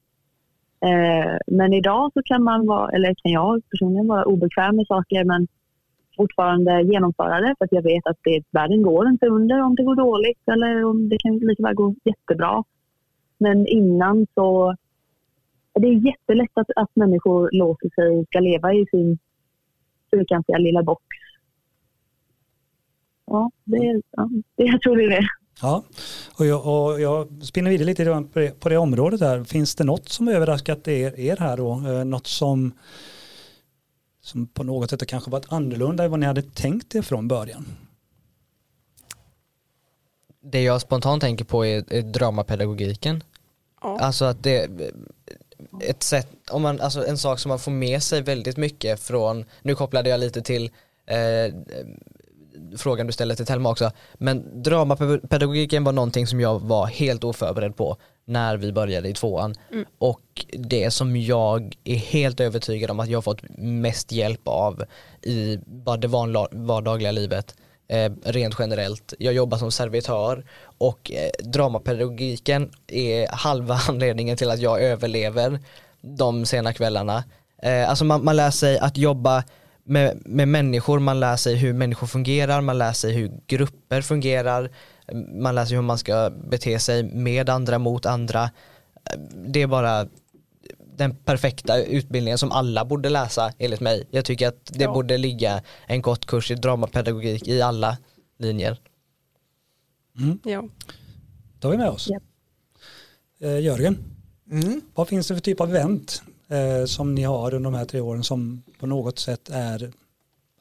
Eh, 0.88 1.38
men 1.46 1.72
idag 1.72 2.10
så 2.14 2.22
kan 2.22 2.42
man 2.42 2.66
vara, 2.66 2.90
eller 2.90 3.14
kan 3.14 3.32
jag 3.32 3.62
personligen 3.70 4.06
vara 4.06 4.24
obekväm 4.24 4.76
med 4.76 4.86
saker 4.86 5.24
men 5.24 5.48
fortfarande 6.16 6.82
genomföra 6.82 7.40
det 7.40 7.54
för 7.58 7.64
att 7.64 7.72
jag 7.72 7.82
vet 7.82 8.06
att 8.06 8.18
det, 8.24 8.42
världen 8.50 8.82
går 8.82 9.08
inte 9.08 9.26
under 9.26 9.62
om 9.62 9.74
det 9.74 9.82
går 9.82 9.94
dåligt 9.94 10.48
eller 10.52 10.84
om 10.84 11.08
det 11.08 11.18
kan 11.18 11.38
lika 11.38 11.62
väl 11.62 11.74
gå 11.74 11.94
jättebra. 12.04 12.64
Men 13.38 13.66
innan 13.66 14.26
så 14.34 14.76
det 15.74 15.86
är 15.86 16.06
jättelätt 16.06 16.50
att, 16.54 16.70
att 16.76 16.90
människor 16.96 17.50
låter 17.52 17.90
sig 17.94 18.08
och 18.08 18.26
ska 18.26 18.40
leva 18.40 18.74
i 18.74 18.86
sin 18.90 19.18
fyrkantiga 20.10 20.58
lilla 20.58 20.82
box. 20.82 21.02
Ja, 23.26 23.50
det, 23.64 24.02
ja, 24.10 24.28
det 24.56 24.64
jag 24.64 24.80
tror 24.80 24.96
det 24.96 25.04
är 25.04 25.10
det. 25.10 25.26
Ja, 25.62 25.84
och 26.38 26.46
jag, 26.46 26.66
och 26.66 27.00
jag 27.00 27.28
spinner 27.42 27.70
vidare 27.70 27.86
lite 27.86 28.04
på 28.32 28.38
det, 28.38 28.60
på 28.60 28.68
det 28.68 28.76
området 28.76 29.20
här. 29.20 29.44
Finns 29.44 29.74
det 29.74 29.84
något 29.84 30.08
som 30.08 30.28
överraskat 30.28 30.88
er, 30.88 31.20
er 31.20 31.36
här 31.36 31.56
då? 31.56 31.70
Eh, 31.72 32.04
något 32.04 32.26
som, 32.26 32.72
som 34.26 34.46
på 34.46 34.62
något 34.62 34.90
sätt 34.90 35.00
har 35.00 35.06
kanske 35.06 35.30
varit 35.30 35.52
annorlunda 35.52 36.04
än 36.04 36.10
vad 36.10 36.20
ni 36.20 36.26
hade 36.26 36.42
tänkt 36.42 36.94
er 36.94 37.02
från 37.02 37.28
början? 37.28 37.66
Det 40.40 40.62
jag 40.62 40.80
spontant 40.80 41.20
tänker 41.20 41.44
på 41.44 41.66
är, 41.66 41.92
är 41.92 42.02
dramapedagogiken. 42.02 43.22
Ja. 43.82 43.98
Alltså 43.98 44.24
att 44.24 44.42
det 44.42 44.70
ett 45.80 46.02
sätt, 46.02 46.28
om 46.50 46.62
man, 46.62 46.80
alltså 46.80 47.06
en 47.06 47.18
sak 47.18 47.38
som 47.38 47.48
man 47.48 47.58
får 47.58 47.72
med 47.72 48.02
sig 48.02 48.22
väldigt 48.22 48.56
mycket 48.56 49.00
från, 49.00 49.44
nu 49.62 49.74
kopplade 49.74 50.10
jag 50.10 50.20
lite 50.20 50.42
till 50.42 50.70
eh, 51.06 51.54
frågan 52.76 53.06
du 53.06 53.12
ställde 53.12 53.36
till 53.36 53.46
Telma 53.46 53.70
också, 53.70 53.90
men 54.14 54.62
dramapedagogiken 54.62 55.84
var 55.84 55.92
någonting 55.92 56.26
som 56.26 56.40
jag 56.40 56.60
var 56.60 56.86
helt 56.86 57.24
oförberedd 57.24 57.76
på 57.76 57.96
när 58.26 58.56
vi 58.56 58.72
började 58.72 59.08
i 59.08 59.14
tvåan 59.14 59.54
och 59.98 60.46
det 60.52 60.90
som 60.90 61.16
jag 61.16 61.76
är 61.84 61.96
helt 61.96 62.40
övertygad 62.40 62.90
om 62.90 63.00
att 63.00 63.08
jag 63.08 63.16
har 63.16 63.22
fått 63.22 63.42
mest 63.58 64.12
hjälp 64.12 64.40
av 64.44 64.84
i 65.22 65.58
bara 65.66 65.96
det 65.96 66.08
vardagliga 66.52 67.12
livet 67.12 67.54
eh, 67.88 68.12
rent 68.24 68.54
generellt. 68.58 69.14
Jag 69.18 69.34
jobbar 69.34 69.58
som 69.58 69.72
servitör 69.72 70.44
och 70.78 71.10
eh, 71.10 71.48
dramapedagogiken 71.48 72.70
är 72.86 73.28
halva 73.32 73.80
anledningen 73.88 74.36
till 74.36 74.50
att 74.50 74.60
jag 74.60 74.82
överlever 74.82 75.60
de 76.00 76.46
sena 76.46 76.72
kvällarna. 76.72 77.24
Eh, 77.62 77.88
alltså 77.88 78.04
man, 78.04 78.24
man 78.24 78.36
lär 78.36 78.50
sig 78.50 78.78
att 78.78 78.96
jobba 78.96 79.44
med, 79.84 80.22
med 80.24 80.48
människor, 80.48 80.98
man 80.98 81.20
lär 81.20 81.36
sig 81.36 81.54
hur 81.54 81.72
människor 81.72 82.06
fungerar, 82.06 82.60
man 82.60 82.78
lär 82.78 82.92
sig 82.92 83.12
hur 83.12 83.30
grupper 83.46 84.02
fungerar, 84.02 84.70
man 85.34 85.54
lär 85.54 85.64
sig 85.64 85.74
hur 85.76 85.82
man 85.82 85.98
ska 85.98 86.30
bete 86.30 86.78
sig 86.78 87.02
med 87.02 87.48
andra, 87.50 87.78
mot 87.78 88.06
andra. 88.06 88.50
Det 89.46 89.62
är 89.62 89.66
bara 89.66 90.06
den 90.96 91.16
perfekta 91.16 91.82
utbildningen 91.82 92.38
som 92.38 92.52
alla 92.52 92.84
borde 92.84 93.08
läsa 93.08 93.52
enligt 93.58 93.80
mig. 93.80 94.06
Jag 94.10 94.24
tycker 94.24 94.48
att 94.48 94.70
det 94.74 94.84
Ja. 94.84 94.92
borde 94.92 95.18
ligga 95.18 95.62
en 95.86 96.02
kort 96.02 96.26
kurs 96.26 96.50
i 96.50 96.54
dramapedagogik 96.54 97.48
i 97.48 97.62
alla 97.62 97.96
linjer. 98.38 98.80
Mm. 100.18 100.38
Ja. 100.44 100.64
Det 101.60 101.66
har 101.66 101.72
vi 101.72 101.78
med 101.78 101.88
oss. 101.88 102.08
Japp. 102.08 102.22
Eh, 103.40 103.58
Jörgen, 103.60 104.04
Mm. 104.50 104.80
vad 104.94 105.08
finns 105.08 105.28
det 105.28 105.34
för 105.34 105.40
typ 105.40 105.60
av 105.60 105.70
event 105.70 106.22
eh, 106.48 106.84
som 106.86 107.14
ni 107.14 107.22
har 107.22 107.54
under 107.54 107.70
de 107.70 107.74
här 107.78 107.84
tre 107.84 108.00
åren 108.00 108.24
som 108.24 108.62
på 108.78 108.86
något 108.86 109.18
sätt 109.18 109.50
är 109.52 109.92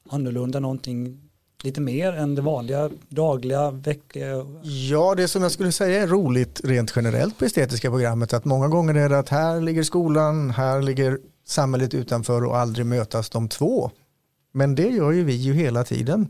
annorlunda, 0.09 0.59
någonting 0.59 1.24
lite 1.65 1.81
mer 1.81 2.13
än 2.13 2.35
det 2.35 2.41
vanliga 2.41 2.89
dagliga, 3.09 3.71
veckliga? 3.71 4.45
Ja, 4.63 5.15
det 5.15 5.27
som 5.27 5.41
jag 5.41 5.51
skulle 5.51 5.71
säga 5.71 6.03
är 6.03 6.07
roligt 6.07 6.61
rent 6.63 6.93
generellt 6.95 7.37
på 7.37 7.45
estetiska 7.45 7.89
programmet 7.89 8.33
att 8.33 8.45
många 8.45 8.67
gånger 8.67 8.95
är 8.95 9.09
det 9.09 9.19
att 9.19 9.29
här 9.29 9.61
ligger 9.61 9.83
skolan, 9.83 10.51
här 10.51 10.81
ligger 10.81 11.19
samhället 11.47 11.93
utanför 11.93 12.43
och 12.43 12.57
aldrig 12.57 12.85
mötas 12.85 13.29
de 13.29 13.49
två. 13.49 13.91
Men 14.51 14.75
det 14.75 14.87
gör 14.87 15.11
ju 15.11 15.23
vi 15.23 15.33
ju 15.33 15.53
hela 15.53 15.83
tiden. 15.83 16.27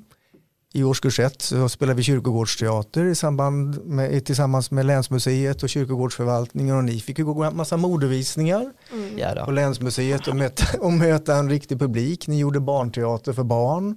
I 0.74 0.84
årskurs 0.84 1.20
ett 1.20 1.42
så 1.42 1.70
spelar 1.70 1.94
vi 1.94 2.04
kyrkogårdsteater 2.04 3.06
i 3.06 3.16
samband 3.16 3.86
med, 3.86 4.26
tillsammans 4.26 4.72
med 4.72 4.86
Länsmuseet 4.86 5.64
och 5.64 5.70
kyrkogårdsförvaltningen 5.70 6.76
och 6.76 6.84
ni 6.84 7.00
fick 7.00 7.20
ju 7.20 7.26
gå 7.26 7.44
en 7.44 7.56
massa 7.56 7.78
modevisningar 7.78 8.72
Mm. 8.94 9.18
Ja, 9.18 9.46
på. 9.46 9.52
Länsmuseet 9.52 10.28
och 10.28 10.36
möta, 10.36 10.80
och 10.80 10.94
möta 10.94 11.36
en 11.36 11.50
riktig 11.50 11.80
publik. 11.80 12.28
Ni 12.28 12.40
gjorde 12.40 12.60
barnteater 12.60 13.34
för 13.34 13.44
barn. 13.44 13.96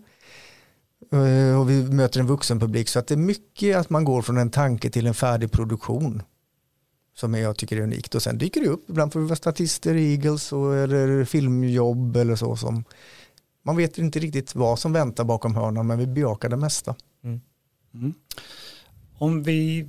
Eh, 1.12 1.60
Och 1.60 1.70
vi 1.70 1.82
möter 1.82 2.20
en 2.20 2.26
vuxenpublik. 2.26 2.88
Så 2.88 2.98
att 2.98 3.06
det 3.06 3.14
är 3.14 3.18
mycket 3.18 3.76
att 3.76 3.90
man 3.90 4.04
går 4.04 4.22
från 4.22 4.38
en 4.38 4.50
tanke 4.50 4.90
till 4.90 5.06
en 5.06 5.14
färdig 5.14 5.52
produktion. 5.52 6.22
Som 7.14 7.34
jag 7.34 7.56
tycker 7.56 7.76
är 7.76 7.80
unikt. 7.80 8.14
Och 8.14 8.22
sen 8.22 8.38
dyker 8.38 8.60
det 8.60 8.68
upp. 8.68 8.90
Ibland 8.90 9.12
får 9.12 9.20
vi 9.20 9.26
vara 9.26 9.36
statister 9.36 9.94
i 9.94 10.12
Eagles 10.12 10.52
och, 10.52 10.76
eller 10.76 11.24
filmjobb 11.24 12.16
eller 12.16 12.36
så. 12.36 12.56
Som, 12.56 12.84
man 13.62 13.76
vet 13.76 13.98
inte 13.98 14.18
riktigt 14.18 14.54
vad 14.54 14.78
som 14.78 14.92
väntar 14.92 15.24
bakom 15.24 15.54
hörnan 15.54 15.86
men 15.86 15.98
vi 15.98 16.06
bejakar 16.06 16.48
det 16.48 16.56
mesta. 16.56 16.94
Mm. 17.24 17.40
Om 19.18 19.42
vi 19.42 19.88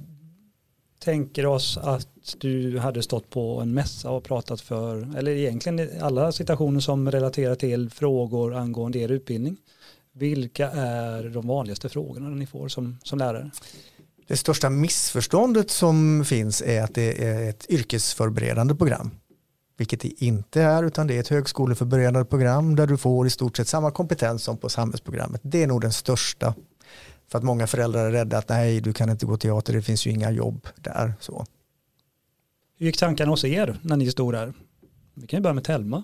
tänker 1.00 1.46
oss 1.46 1.78
att 1.78 2.36
du 2.38 2.80
hade 2.80 3.04
stått 3.04 3.30
på 3.30 3.62
en 3.62 3.74
mässa 3.74 4.10
och 4.12 4.24
pratat 4.24 4.62
för, 4.62 5.18
eller 5.18 5.32
egentligen 5.32 5.90
alla 6.02 6.32
situationer 6.32 6.80
som 6.80 7.12
relaterar 7.12 7.56
till 7.56 7.90
frågor 7.90 8.56
angående 8.56 9.00
er 9.00 9.12
utbildning. 9.12 9.58
Vilka 10.14 10.70
är 10.70 11.30
de 11.30 11.48
vanligaste 11.48 11.90
frågorna 11.90 12.30
ni 12.30 12.46
får 12.46 12.68
som, 12.68 12.98
som 13.04 13.20
lärare? 13.20 13.52
Det 14.28 14.38
största 14.38 14.70
missförståndet 14.70 15.70
som 15.70 16.26
finns 16.26 16.62
är 16.62 16.84
att 16.84 16.96
det 16.96 17.24
är 17.26 17.50
ett 17.50 17.66
yrkesförberedande 17.70 18.76
program. 18.76 19.12
Vilket 19.78 20.02
det 20.02 20.24
inte 20.24 20.62
är 20.62 20.84
utan 20.84 21.08
det 21.08 21.16
är 21.16 21.20
ett 21.20 21.28
högskoleförberedande 21.28 22.26
program 22.26 22.76
där 22.76 22.88
du 22.88 22.98
får 22.98 23.28
i 23.28 23.30
stort 23.30 23.58
sett 23.58 23.68
samma 23.68 23.92
kompetens 23.92 24.44
som 24.44 24.58
på 24.58 24.70
samhällsprogrammet. 24.70 25.42
Det 25.44 25.64
är 25.64 25.68
nog 25.68 25.82
den 25.82 25.92
största. 25.92 26.54
För 27.32 27.38
att 27.38 27.44
många 27.44 27.68
föräldrar 27.68 28.06
är 28.06 28.12
rädda 28.12 28.38
att 28.38 28.50
nej 28.50 28.82
du 28.82 28.94
kan 28.94 29.10
inte 29.10 29.26
gå 29.26 29.38
teater, 29.38 29.74
det 29.74 29.82
finns 29.82 30.08
ju 30.08 30.12
inga 30.12 30.32
jobb 30.32 30.68
där. 30.76 31.14
Så. 31.20 31.46
Hur 32.78 32.86
gick 32.86 32.98
tankarna 32.98 33.32
hos 33.32 33.46
er 33.46 33.80
när 33.82 33.98
ni 33.98 34.12
stod 34.12 34.34
där? 34.34 34.54
Vi 35.14 35.28
kan 35.28 35.38
ju 35.38 35.42
börja 35.42 35.54
med 35.54 35.64
Telma. 35.64 36.04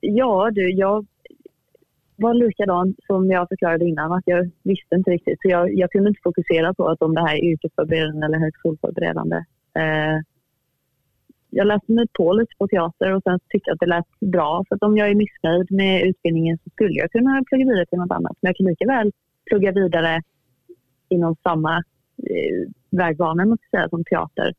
Ja 0.00 0.50
du, 0.50 0.70
jag 0.70 1.06
var 2.18 2.34
likadan 2.34 2.94
som 3.06 3.30
jag 3.30 3.48
förklarade 3.48 3.84
innan. 3.84 4.12
Att 4.12 4.26
jag 4.26 4.50
visste 4.62 4.94
inte 4.94 5.10
riktigt. 5.10 5.40
Så 5.42 5.48
jag, 5.48 5.74
jag 5.74 5.90
kunde 5.90 6.08
inte 6.08 6.20
fokusera 6.22 6.74
på 6.74 6.88
att 6.88 7.02
om 7.02 7.14
det 7.14 7.20
här 7.20 7.36
är 7.36 7.44
yrkesförberedande 7.44 8.26
eller 8.26 8.38
högskoleförberedande. 8.38 9.36
Eh, 9.74 10.18
jag 11.50 11.66
läste 11.66 11.92
mig 11.92 12.06
på 12.12 12.32
lite 12.32 12.52
på 12.58 12.68
teater 12.68 13.14
och 13.14 13.22
sen 13.22 13.40
tyckte 13.48 13.70
jag 13.70 13.74
att 13.74 13.80
det 13.80 13.86
lät 13.86 14.20
bra. 14.20 14.64
För 14.68 14.74
att 14.74 14.82
om 14.82 14.96
jag 14.96 15.08
är 15.08 15.14
missnöjd 15.14 15.70
med 15.70 16.06
utbildningen 16.06 16.58
så 16.64 16.70
skulle 16.70 16.94
jag 16.98 17.10
kunna 17.10 17.44
plugga 17.48 17.64
vidare 17.64 17.86
till 17.86 17.98
något 17.98 18.12
annat. 18.12 18.36
Men 18.40 18.48
jag 18.48 18.56
kan 18.56 18.66
lika 18.66 18.86
väl 18.86 19.12
plugga 19.50 19.72
vidare 19.72 20.22
inom 21.08 21.36
samma 21.42 21.76
eh, 22.30 22.70
vägbana 22.90 23.46
måste 23.46 23.66
jag 23.70 23.80
säga, 23.80 23.88
som 23.88 24.04
teater 24.04 24.52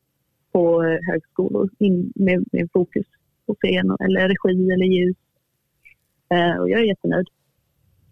på 0.52 0.82
eh, 0.84 0.98
högskolor 1.10 1.70
in, 1.78 2.12
med, 2.14 2.44
med 2.52 2.68
fokus 2.72 3.06
på 3.46 3.54
scen 3.54 3.96
eller 4.00 4.28
regi 4.28 4.70
eller 4.70 4.86
ljus. 4.86 5.16
Eh, 6.34 6.60
och 6.60 6.70
jag 6.70 6.80
är 6.80 6.84
jättenöjd. 6.84 7.28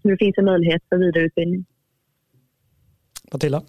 Så 0.02 0.08
det 0.08 0.16
finns 0.16 0.38
en 0.38 0.44
möjlighet 0.44 0.82
för 0.88 0.96
vidareutbildning. 0.96 1.64
Matilda? 3.32 3.62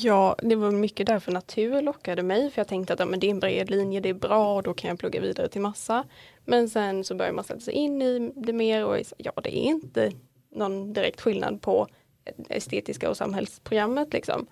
Ja, 0.00 0.36
det 0.42 0.56
var 0.56 0.70
mycket 0.70 1.06
därför 1.06 1.32
natur 1.32 1.82
lockade 1.82 2.22
mig. 2.22 2.50
För 2.50 2.60
jag 2.60 2.68
tänkte 2.68 2.92
att 2.92 2.98
ja, 3.00 3.06
men 3.06 3.20
det 3.20 3.26
är 3.26 3.30
en 3.30 3.40
bred 3.40 3.70
linje, 3.70 4.00
det 4.00 4.08
är 4.08 4.14
bra 4.14 4.56
och 4.56 4.62
då 4.62 4.74
kan 4.74 4.88
jag 4.88 4.98
plugga 4.98 5.20
vidare 5.20 5.48
till 5.48 5.60
massa. 5.60 6.04
Men 6.44 6.68
sen 6.68 7.04
så 7.04 7.14
börjar 7.14 7.32
man 7.32 7.44
sätta 7.44 7.60
sig 7.60 7.74
in 7.74 8.02
i 8.02 8.32
det 8.36 8.52
mer 8.52 8.84
och 8.84 8.98
ja, 9.16 9.32
det 9.42 9.58
är 9.58 9.62
inte 9.62 10.12
någon 10.50 10.92
direkt 10.92 11.20
skillnad 11.20 11.62
på 11.62 11.86
estetiska 12.48 13.10
och 13.10 13.16
samhällsprogrammet 13.16 14.12
liksom. 14.12 14.46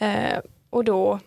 Eh, 0.00 0.38
och 0.70 0.84
då 0.84 1.18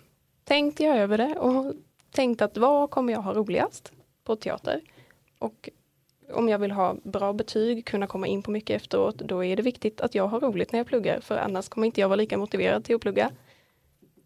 tänkte 0.44 0.84
jag 0.84 0.98
över 0.98 1.18
det 1.18 1.36
och 1.36 1.74
tänkte 2.12 2.46
att 2.46 2.58
vad 2.58 2.90
kommer 2.90 3.14
jag 3.14 3.22
ha 3.22 3.34
roligast 3.34 3.92
på 4.24 4.36
teater? 4.36 4.82
Och 5.40 5.70
om 6.34 6.50
jag 6.50 6.60
vill 6.60 6.72
ha 6.72 6.96
bra 7.04 7.34
betyg, 7.34 7.86
kunna 7.86 8.08
komma 8.08 8.28
in 8.28 8.44
på 8.44 8.52
mycket 8.52 8.82
efteråt, 8.82 9.16
då 9.18 9.44
är 9.44 9.56
det 9.56 9.64
viktigt 9.64 10.02
att 10.02 10.16
jag 10.16 10.28
har 10.28 10.40
roligt 10.40 10.72
när 10.72 10.80
jag 10.80 10.88
pluggar, 10.88 11.20
för 11.20 11.38
annars 11.38 11.70
kommer 11.70 11.88
inte 11.88 12.02
jag 12.02 12.10
vara 12.10 12.16
lika 12.16 12.38
motiverad 12.38 12.84
till 12.84 12.96
att 12.96 13.02
plugga. 13.02 13.32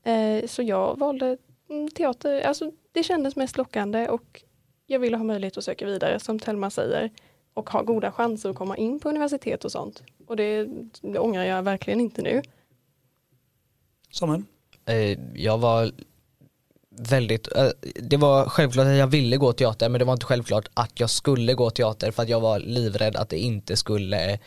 Eh, 0.04 0.48
så 0.48 0.62
jag 0.62 1.00
valde 1.00 1.38
mm, 1.70 1.90
teater, 1.90 2.42
alltså 2.42 2.72
det 2.92 3.04
kändes 3.04 3.36
mest 3.36 3.58
lockande 3.58 4.08
och 4.08 4.44
jag 4.88 5.00
ville 5.00 5.18
ha 5.18 5.24
möjlighet 5.24 5.58
att 5.58 5.64
söka 5.64 5.86
vidare, 5.86 6.20
som 6.20 6.40
Telma 6.40 6.70
säger, 6.70 7.12
och 7.54 7.70
ha 7.70 7.82
goda 7.82 8.12
chanser 8.12 8.50
att 8.50 8.56
komma 8.56 8.78
in 8.78 9.00
på 9.00 9.10
universitet 9.10 9.66
och 9.66 9.72
sånt. 9.72 10.04
Och 10.28 10.36
det, 10.36 10.68
det 11.02 11.20
ångrar 11.20 11.44
jag 11.44 11.64
verkligen 11.64 12.02
inte 12.02 12.22
nu. 12.22 12.42
Samuel? 14.12 14.44
Eh, 14.86 15.20
Jag 15.36 15.58
var 15.58 15.92
väldigt, 16.98 17.56
eh, 17.56 17.70
det 17.96 18.18
var 18.18 18.46
självklart 18.50 18.88
att 18.88 18.96
jag 18.96 19.08
ville 19.08 19.38
gå 19.38 19.54
teater 19.54 19.90
men 19.90 20.00
det 20.00 20.06
var 20.06 20.14
inte 20.14 20.26
självklart 20.26 20.70
att 20.74 21.00
jag 21.00 21.10
skulle 21.10 21.54
gå 21.54 21.70
teater 21.70 22.12
för 22.12 22.24
att 22.24 22.30
jag 22.30 22.40
var 22.40 22.60
livrädd 22.60 23.16
att 23.16 23.30
det 23.30 23.40
inte 23.40 23.76
skulle, 23.76 24.40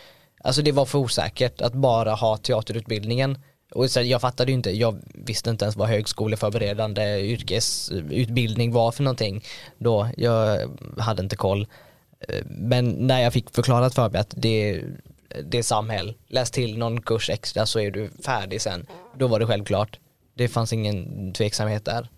alltså 0.44 0.62
det 0.62 0.72
var 0.72 0.84
för 0.84 0.98
osäkert 0.98 1.60
att 1.60 1.72
bara 1.72 2.14
ha 2.14 2.36
teaterutbildningen. 2.36 3.38
Och 3.72 3.90
sen, 3.90 4.08
jag 4.08 4.20
fattade 4.20 4.50
ju 4.50 4.56
inte, 4.56 4.70
jag 4.70 4.98
visste 5.14 5.50
inte 5.50 5.64
ens 5.64 5.76
vad 5.76 5.88
högskoleförberedande 5.88 7.20
yrkesutbildning 7.20 8.72
var 8.72 8.92
för 8.92 9.02
någonting 9.02 9.44
då, 9.78 10.08
jag 10.16 10.70
hade 10.98 11.22
inte 11.22 11.36
koll. 11.36 11.66
Eh, 12.28 12.44
men 12.46 12.88
när 12.88 13.20
jag 13.20 13.32
fick 13.32 13.54
förklarat 13.54 13.94
för 13.94 14.10
mig 14.10 14.20
att 14.20 14.34
det, 14.36 14.82
det 15.44 15.58
är 15.58 15.62
samhäll, 15.62 16.14
läs 16.28 16.50
till 16.50 16.78
någon 16.78 17.00
kurs 17.00 17.30
extra 17.30 17.66
så 17.66 17.80
är 17.80 17.90
du 17.90 18.10
färdig 18.24 18.60
sen. 18.60 18.86
Då 19.18 19.26
var 19.26 19.40
det 19.40 19.46
självklart. 19.46 19.98
Det 20.34 20.48
fanns 20.48 20.72
ingen 20.72 21.32
tveksamhet 21.32 21.84
där. 21.84 22.08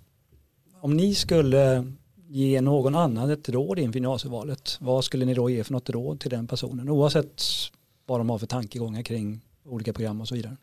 Om 0.83 0.97
ni 0.97 1.15
skulle 1.15 1.93
ge 2.29 2.61
någon 2.61 2.95
annan 2.95 3.31
ett 3.31 3.49
råd 3.49 3.79
inför 3.79 3.95
gymnasievalet, 3.95 4.77
vad 4.81 5.05
skulle 5.05 5.25
ni 5.25 5.35
då 5.35 5.51
ge 5.51 5.65
för 5.65 5.73
något 5.73 5.91
råd 5.91 6.21
till 6.21 6.31
den 6.31 6.47
personen? 6.47 6.89
Oavsett 6.89 7.43
vad 8.07 8.21
de 8.21 8.31
har 8.31 8.39
för 8.39 8.47
tankegångar 8.47 9.03
kring 9.03 9.41
olika 9.65 9.93
program 9.93 10.21
och 10.21 10.29
så 10.29 10.35
vidare. 10.35 10.57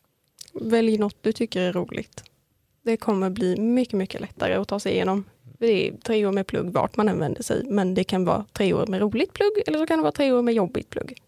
Välj 0.54 0.98
något 0.98 1.16
du 1.22 1.32
tycker 1.32 1.62
är 1.62 1.74
roligt. 1.74 2.24
Det 2.84 2.98
kommer 2.98 3.30
bli 3.30 3.60
mycket, 3.60 3.94
mycket 3.94 4.22
lättare 4.22 4.54
att 4.54 4.68
ta 4.68 4.80
sig 4.80 4.94
igenom. 4.94 5.24
Det 5.58 5.88
är 5.88 5.98
tre 5.98 6.26
år 6.26 6.32
med 6.32 6.48
plugg 6.48 6.74
vart 6.74 6.98
man 6.98 7.10
än 7.10 7.20
vänder 7.20 7.44
sig, 7.44 7.64
men 7.66 7.94
det 7.94 8.04
kan 8.04 8.26
vara 8.26 8.46
tre 8.54 8.74
år 8.74 8.88
med 8.88 9.02
roligt 9.02 9.34
plugg 9.34 9.52
eller 9.68 9.80
så 9.80 9.86
kan 9.86 9.98
det 9.98 10.04
vara 10.04 10.12
tre 10.12 10.32
år 10.32 10.42
med 10.42 10.54
jobbigt 10.54 10.90
plugg. 10.90 11.22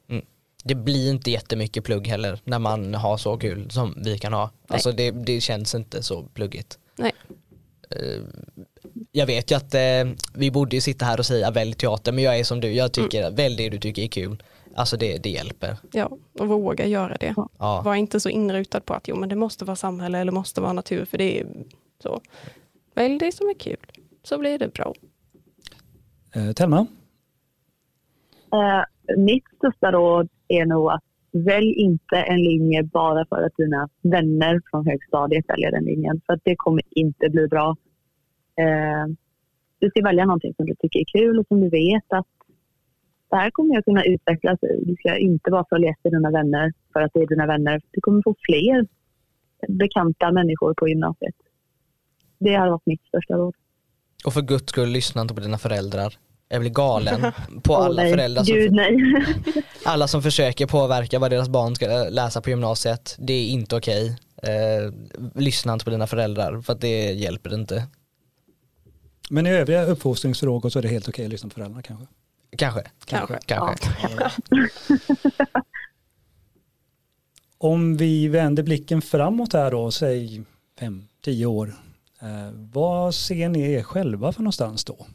Det 0.63 0.75
blir 0.75 1.09
inte 1.09 1.31
jättemycket 1.31 1.83
plugg 1.83 2.07
heller 2.07 2.39
när 2.43 2.59
man 2.59 2.93
har 2.93 3.17
så 3.17 3.37
kul 3.37 3.71
som 3.71 3.97
vi 4.03 4.17
kan 4.17 4.33
ha. 4.33 4.51
Alltså 4.67 4.91
det, 4.91 5.11
det 5.11 5.41
känns 5.41 5.75
inte 5.75 6.03
så 6.03 6.23
pluggigt. 6.23 6.79
Nej. 6.95 7.11
Jag 9.11 9.25
vet 9.25 9.51
ju 9.51 9.55
att 9.55 9.73
eh, 9.73 10.13
vi 10.35 10.51
borde 10.51 10.75
ju 10.75 10.81
sitta 10.81 11.05
här 11.05 11.19
och 11.19 11.25
säga 11.25 11.51
välj 11.51 11.73
teater 11.73 12.11
men 12.11 12.23
jag 12.23 12.39
är 12.39 12.43
som 12.43 12.59
du, 12.59 12.71
jag 12.71 12.93
tycker 12.93 13.31
välj 13.31 13.55
det 13.55 13.69
du 13.69 13.79
tycker 13.79 14.01
är 14.03 14.07
kul. 14.07 14.43
Alltså 14.75 14.97
det, 14.97 15.23
det 15.23 15.29
hjälper. 15.29 15.77
Ja, 15.91 16.09
och 16.39 16.47
våga 16.47 16.85
göra 16.85 17.17
det. 17.19 17.33
Ja. 17.59 17.81
Var 17.85 17.95
inte 17.95 18.19
så 18.19 18.29
inrutad 18.29 18.79
på 18.79 18.93
att 18.93 19.07
jo, 19.07 19.15
men 19.15 19.29
det 19.29 19.35
måste 19.35 19.65
vara 19.65 19.75
samhälle 19.75 20.17
eller 20.17 20.31
måste 20.31 20.61
vara 20.61 20.73
natur, 20.73 21.05
för 21.05 21.17
det 21.17 21.39
är 21.39 21.47
så. 22.03 22.21
Välj 22.95 23.19
det 23.19 23.31
som 23.31 23.49
är 23.49 23.53
kul, 23.53 23.85
så 24.23 24.37
blir 24.37 24.59
det 24.59 24.73
bra. 24.73 24.93
Eh, 26.35 26.51
Telma? 26.51 26.87
Eh, 28.53 29.17
mitt 29.17 29.43
största 29.57 29.91
råd 29.91 30.29
är 30.47 30.65
nog 30.65 30.91
att 30.91 31.03
välj 31.31 31.73
inte 31.73 32.15
en 32.15 32.43
linje 32.43 32.83
bara 32.83 33.25
för 33.25 33.43
att 33.43 33.55
dina 33.57 33.89
vänner 34.01 34.61
från 34.71 34.87
högstadiet 34.87 35.45
väljer 35.47 35.71
den 35.71 35.83
linjen. 35.83 36.21
För 36.25 36.33
att 36.33 36.41
det 36.43 36.55
kommer 36.55 36.83
inte 36.91 37.29
bli 37.29 37.47
bra. 37.47 37.75
Eh, 38.59 39.05
du 39.79 39.89
ska 39.89 40.03
välja 40.03 40.25
någonting 40.25 40.53
som 40.53 40.65
du 40.65 40.75
tycker 40.75 40.99
är 40.99 41.19
kul 41.19 41.39
och 41.39 41.47
som 41.47 41.61
du 41.61 41.69
vet 41.69 42.07
att 42.07 42.27
det 43.29 43.35
här 43.35 43.51
kommer 43.51 43.75
jag 43.75 43.85
kunna 43.85 44.03
utvecklas 44.03 44.63
i. 44.63 44.83
Du 44.85 44.95
ska 44.95 45.17
inte 45.17 45.51
bara 45.51 45.65
följa 45.69 45.89
efter 45.89 46.09
dina 46.09 46.31
vänner 46.31 46.73
för 46.93 47.01
att 47.01 47.11
det 47.13 47.19
är 47.19 47.27
dina 47.27 47.45
vänner. 47.45 47.81
Du 47.91 48.01
kommer 48.01 48.21
få 48.23 48.35
fler 48.45 48.87
bekanta 49.67 50.31
människor 50.31 50.73
på 50.73 50.87
gymnasiet. 50.87 51.35
Det 52.39 52.55
har 52.55 52.69
varit 52.69 52.85
mitt 52.85 53.01
största 53.07 53.33
råd. 53.33 53.55
Och 54.25 54.33
för 54.33 54.41
guds 54.41 54.69
skull 54.69 54.89
lyssna 54.89 55.21
inte 55.21 55.33
på 55.33 55.41
dina 55.41 55.57
föräldrar. 55.57 56.13
Jag 56.49 56.61
blir 56.61 56.71
galen 56.71 57.21
på 57.63 57.73
Åh, 57.73 57.85
alla 57.85 58.01
nej. 58.01 58.11
föräldrar 58.11 58.43
som, 58.43 58.55
Gud 58.55 58.71
nej. 58.71 58.97
alla 59.85 60.07
som 60.07 60.21
försöker 60.21 60.67
påverka 60.67 61.19
vad 61.19 61.31
deras 61.31 61.49
barn 61.49 61.75
ska 61.75 61.85
läsa 62.09 62.41
på 62.41 62.49
gymnasiet. 62.49 63.15
Det 63.19 63.33
är 63.33 63.47
inte 63.47 63.75
okej. 63.75 64.17
Eh, 64.43 64.93
lyssna 65.35 65.73
inte 65.73 65.85
på 65.85 65.91
dina 65.91 66.07
föräldrar 66.07 66.61
för 66.61 66.73
att 66.73 66.81
det 66.81 67.11
hjälper 67.11 67.53
inte. 67.53 67.87
Men 69.29 69.47
i 69.47 69.49
övriga 69.49 69.85
uppfostringsfrågor 69.85 70.69
så 70.69 70.79
är 70.79 70.83
det 70.83 70.89
helt 70.89 71.09
okej 71.09 71.25
att 71.25 71.31
lyssna 71.31 71.49
på 71.49 71.53
föräldrarna 71.53 71.81
kanske? 71.81 72.05
Kanske. 72.57 72.83
Kanske. 73.05 73.39
Kanske. 73.45 73.89
Om 77.57 77.97
vi 77.97 78.27
vänder 78.27 78.63
blicken 78.63 79.01
framåt 79.01 79.53
här 79.53 79.71
då, 79.71 79.91
säg 79.91 80.41
fem, 80.79 81.07
tio 81.23 81.45
år. 81.45 81.75
Eh, 82.21 82.51
vad 82.53 83.15
ser 83.15 83.49
ni 83.49 83.71
er 83.71 83.83
själva 83.83 84.31
för 84.31 84.41
någonstans 84.41 84.83
då? 84.85 85.05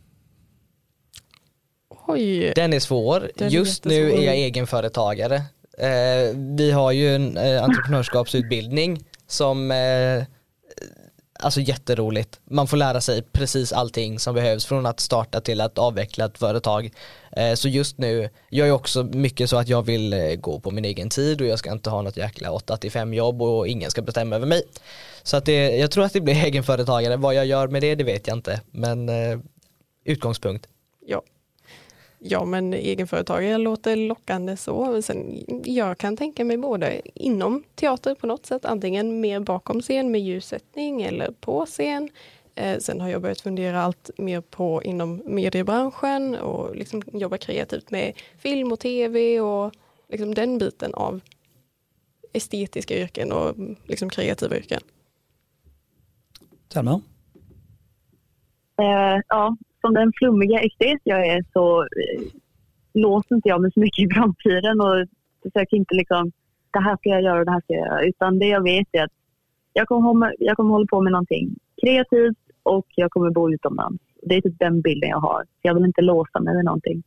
Oj. 2.07 2.53
Den 2.57 2.72
är 2.72 2.81
svår. 2.81 3.31
Den 3.37 3.48
är 3.48 3.53
Just 3.53 3.85
nu 3.85 3.94
jättesvår. 3.94 4.18
är 4.18 4.27
jag 4.27 4.35
egenföretagare. 4.35 5.37
Eh, 5.79 6.37
vi 6.37 6.70
har 6.70 6.92
ju 6.92 7.14
en 7.14 7.37
eh, 7.37 7.64
entreprenörskapsutbildning 7.64 9.05
som 9.27 9.70
eh, 9.70 10.24
Alltså 11.44 11.61
jätteroligt. 11.61 12.40
Man 12.44 12.66
får 12.66 12.76
lära 12.76 13.00
sig 13.00 13.22
precis 13.22 13.72
allting 13.72 14.18
som 14.18 14.35
behövs 14.35 14.66
från 14.66 14.87
att 14.87 15.00
starta 15.00 15.40
till 15.40 15.61
att 15.61 15.78
avveckla 15.78 16.24
ett 16.24 16.38
företag. 16.38 16.90
Eh, 17.33 17.54
så 17.54 17.68
just 17.68 17.98
nu, 17.98 18.30
jag 18.48 18.68
är 18.68 18.72
också 18.72 19.02
mycket 19.02 19.50
så 19.50 19.57
att 19.57 19.68
jag 19.68 19.83
vill 19.83 20.12
eh, 20.12 20.35
gå 20.35 20.61
på 20.61 20.70
min 20.70 20.85
egen 20.85 21.09
tid 21.09 21.40
och 21.40 21.46
jag 21.46 21.59
ska 21.59 21.72
inte 21.72 21.90
ha 21.90 22.02
något 22.02 22.16
jäkla 22.16 22.50
8-5 22.50 23.14
jobb 23.14 23.42
och 23.42 23.68
ingen 23.68 23.90
ska 23.90 24.02
bestämma 24.02 24.37
över 24.37 24.46
mig. 24.46 24.62
Så 25.22 25.37
att 25.37 25.44
det, 25.44 25.76
jag 25.76 25.90
tror 25.90 26.04
att 26.04 26.12
det 26.12 26.20
blir 26.20 26.35
egenföretagare. 26.44 27.16
Vad 27.16 27.35
jag 27.35 27.46
gör 27.46 27.68
med 27.68 27.83
det, 27.83 27.94
det 27.94 28.04
vet 28.04 28.26
jag 28.26 28.37
inte. 28.37 28.61
Men 28.70 29.09
eh, 29.09 29.38
utgångspunkt. 30.04 30.66
Ja 31.07 31.22
ja, 32.27 32.45
men 32.45 32.75
egenföretagare 32.75 33.59
låter 33.59 33.97
lockande 33.97 34.57
så. 34.57 35.03
Sen, 35.03 35.45
jag 35.65 35.99
kan 35.99 36.17
tänka 36.17 36.45
mig 36.45 36.57
både 36.57 37.01
inom 37.15 37.63
teater 37.75 38.15
på 38.15 38.27
något 38.27 38.47
sätt, 38.47 38.65
antingen 38.65 39.21
mer 39.21 39.41
bakom 39.41 39.81
scen 39.81 40.11
med 40.11 40.21
ljussättning 40.21 41.03
eller 41.03 41.31
på 41.41 41.67
scen. 41.67 42.09
Eh, 42.55 42.79
sen 42.79 43.01
har 43.01 43.09
jag 43.09 43.23
börjat 43.23 43.41
fundera 43.41 43.83
allt 43.83 44.11
mer 44.19 44.41
på 44.41 44.83
inom 44.83 45.23
mediebranschen 45.25 46.35
och 46.35 46.77
liksom 46.77 47.03
jobba 47.13 47.39
kreativt 47.39 47.91
med 47.91 48.13
film 48.39 48.73
och 48.73 48.81
tv 48.81 49.41
och 49.41 49.73
liksom 50.09 50.35
den 50.35 50.59
biten 50.59 50.95
av 50.95 51.21
estetiska 52.33 52.99
yrken 52.99 53.33
och 53.33 53.55
liksom 53.85 54.11
kreativa 54.11 54.57
yrken. 54.57 54.81
Selma? 56.73 57.01
Eh, 58.79 59.21
ja, 59.29 59.57
som 59.85 59.94
den 59.94 60.12
flummiga 60.18 60.61
estet 60.61 61.01
jag 61.05 61.27
är 61.27 61.44
så 61.53 61.83
eh, 61.83 62.23
låser 62.94 63.35
inte 63.35 63.49
jag 63.49 63.62
mig 63.62 63.70
så 63.73 63.81
mycket 63.81 64.05
i 64.07 64.14
framtiden 64.14 64.81
och 64.81 64.97
försöker 65.42 65.77
inte 65.77 65.94
liksom 65.94 66.33
det 66.73 66.81
här 66.81 66.97
ska 66.97 67.09
jag 67.09 67.23
göra 67.23 67.38
och 67.38 67.44
det 67.44 67.51
här 67.51 67.61
ska 67.61 67.73
jag 67.73 67.87
göra. 67.87 68.05
Utan 68.05 68.38
det 68.38 68.47
jag 68.47 68.62
vet 68.62 68.88
är 68.92 69.05
att 69.05 69.12
jag 69.73 69.88
kommer, 69.88 70.03
hålla, 70.09 70.33
jag 70.38 70.57
kommer 70.57 70.70
hålla 70.70 70.87
på 70.87 71.01
med 71.01 71.12
någonting 71.12 71.57
kreativt 71.83 72.38
och 72.62 72.87
jag 72.94 73.11
kommer 73.11 73.31
bo 73.31 73.51
utomlands. 73.51 74.03
Det 74.23 74.35
är 74.35 74.40
typ 74.40 74.59
den 74.59 74.81
bilden 74.81 75.11
jag 75.11 75.20
har. 75.20 75.44
Jag 75.62 75.75
vill 75.75 75.85
inte 75.85 76.03
låsa 76.03 76.40
mig 76.40 76.57
vid 76.57 76.64
någonting. 76.64 77.03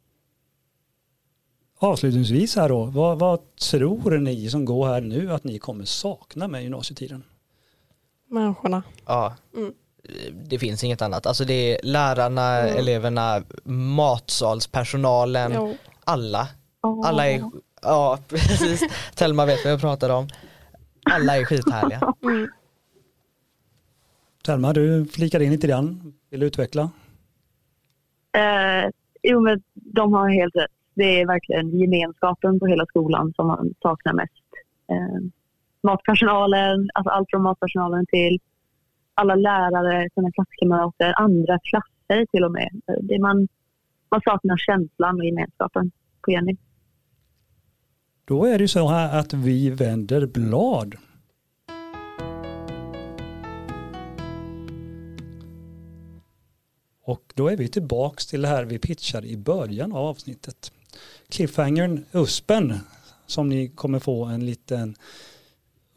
Avslutningsvis 1.80 2.56
här 2.56 2.70
då, 2.70 2.86
vad, 2.86 3.20
vad 3.20 3.40
tror 3.56 4.18
ni 4.18 4.50
som 4.50 4.66
går 4.66 4.88
här 4.88 5.02
nu 5.02 5.32
att 5.32 5.44
ni 5.44 5.60
kommer 5.60 5.86
sakna 5.86 6.48
med 6.48 6.64
gymnasietiden? 6.64 7.24
Människorna. 8.28 8.84
Ja. 9.06 9.36
Mm. 9.56 9.74
Det 10.34 10.60
finns 10.60 10.84
inget 10.84 11.02
annat. 11.02 11.26
Alltså 11.26 11.46
det 11.46 11.54
är 11.54 11.80
lärarna, 11.84 12.60
Mm. 12.60 12.78
eleverna, 12.78 13.44
matsalspersonalen, 13.64 15.52
Ja. 15.52 15.74
alla. 16.04 16.48
Åh. 16.84 17.08
Alla 17.08 17.28
är, 17.30 17.52
ja 17.82 18.20
precis, 18.28 18.84
Telma 19.16 19.46
vet 19.46 19.64
vad 19.64 19.74
jag 19.74 19.82
pratar 19.82 20.10
om. 20.10 20.28
Alla 21.12 21.38
är 21.38 21.46
skithärliga. 21.46 22.14
Mm. 22.24 22.48
Selma, 24.46 24.74
du 24.74 25.06
flikar 25.06 25.40
in 25.40 25.52
lite 25.52 25.68
grann. 25.68 26.14
Vill 26.30 26.40
du 26.40 26.46
utveckla? 26.46 26.82
Eh, 28.38 28.90
jo, 29.24 29.42
men 29.42 29.62
de 29.74 30.14
har 30.14 30.30
helt 30.30 30.56
rätt. 30.56 30.72
Det 30.96 31.22
är 31.22 31.26
verkligen 31.28 31.80
gemenskapen 31.80 32.60
på 32.60 32.66
hela 32.68 32.86
skolan 32.86 33.34
som 33.36 33.48
man 33.48 33.74
saknar 33.82 34.14
mest. 34.14 34.34
Eh, 34.92 35.22
matpersonalen, 35.84 36.90
alltså 36.94 37.10
allt 37.10 37.30
från 37.30 37.42
matpersonalen 37.42 38.06
till 38.06 38.40
alla 39.18 39.36
lärare, 39.36 40.10
sina 40.14 40.32
klasskamrater, 40.32 41.14
andra 41.22 41.60
klasser 41.60 42.26
till 42.32 42.44
och 42.44 42.52
med. 42.52 42.70
Det 43.02 43.20
man, 43.20 43.48
man 44.12 44.22
saknar 44.22 44.58
känslan 44.58 45.20
och 45.20 45.26
gemenskapen 45.26 45.92
på 46.22 46.32
Jenny. 46.32 46.58
Då 48.26 48.46
är 48.46 48.60
det 48.60 48.68
så 48.68 48.88
här 48.88 49.20
att 49.20 49.34
vi 49.34 49.70
vänder 49.70 50.26
blad. 50.26 50.96
Och 57.04 57.34
då 57.36 57.48
är 57.48 57.58
vi 57.58 57.68
tillbaks 57.68 58.28
till 58.28 58.42
det 58.42 58.48
här 58.48 58.66
vi 58.66 58.80
pitchade 58.80 59.28
i 59.28 59.38
början 59.38 59.92
av 59.92 60.06
avsnittet. 60.06 60.72
Cliffhangern 61.30 62.06
USPen 62.12 62.74
som 63.26 63.50
ni 63.50 63.68
kommer 63.68 64.00
få 64.00 64.26
en 64.26 64.46
liten 64.46 64.96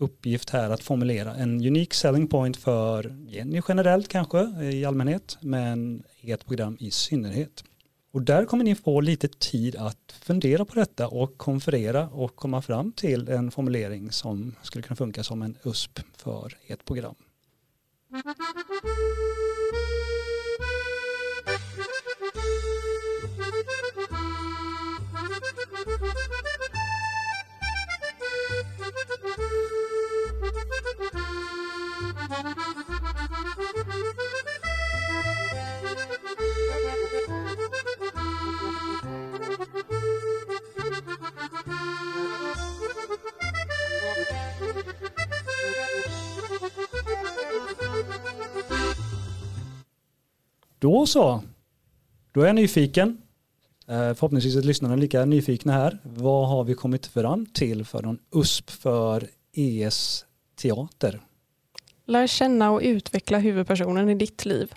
uppgift 0.01 0.51
här 0.51 0.71
att 0.71 0.83
formulera. 0.83 1.35
En 1.35 1.67
unik 1.67 1.95
selling 1.95 2.27
point 2.27 2.57
för 2.57 3.17
Jenny 3.29 3.61
generellt 3.69 4.09
kanske 4.09 4.41
i 4.73 4.85
allmänhet 4.85 5.39
men 5.41 6.03
ert 6.23 6.47
program 6.47 6.77
i 6.81 6.91
synnerhet. 6.91 7.65
Och 8.13 8.23
där 8.23 8.45
kommer 8.45 8.65
ni 8.65 8.75
få 8.75 9.01
lite 9.01 9.29
tid 9.29 9.77
att 9.77 10.15
fundera 10.23 10.65
på 10.65 10.75
detta 10.75 11.09
och 11.09 11.39
konferera 11.39 12.09
och 12.09 12.37
komma 12.37 12.63
fram 12.63 12.93
till 12.93 13.29
en 13.29 13.51
formulering 13.51 14.13
som 14.13 14.55
skulle 14.63 14.83
kunna 14.83 14.97
funka 14.97 15.23
som 15.23 15.43
en 15.43 15.57
USP 15.65 16.01
för 16.17 16.57
ert 16.67 16.85
program. 16.85 17.15
Då 50.91 51.07
så. 51.07 51.43
Då 52.33 52.43
är 52.43 52.47
jag 52.47 52.55
nyfiken. 52.55 53.23
Eh, 53.87 54.15
Förhoppningsvis 54.15 54.57
är 54.57 54.63
lyssnarna 54.63 54.97
lika 54.97 55.25
nyfikna 55.25 55.73
här. 55.73 55.99
Vad 56.03 56.49
har 56.49 56.65
vi 56.65 56.75
kommit 56.75 57.07
fram 57.07 57.47
till 57.47 57.85
för 57.85 58.03
någon 58.03 58.19
USP 58.35 58.71
för 58.71 59.29
ES 59.53 60.25
teater? 60.57 61.21
Lär 62.07 62.27
känna 62.27 62.71
och 62.71 62.81
utveckla 62.83 63.39
huvudpersonen 63.39 64.09
i 64.09 64.15
ditt 64.15 64.45
liv. 64.45 64.73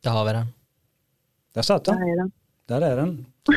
Där 0.00 0.10
har 0.10 0.24
vi 0.24 0.32
den. 0.32 0.46
Där 1.54 1.62
satt 1.62 1.84
den. 1.84 1.96
Där 1.96 2.12
är 2.12 2.16
den. 2.16 2.32
Där 2.66 2.80
är 2.80 2.96
den. 2.96 3.26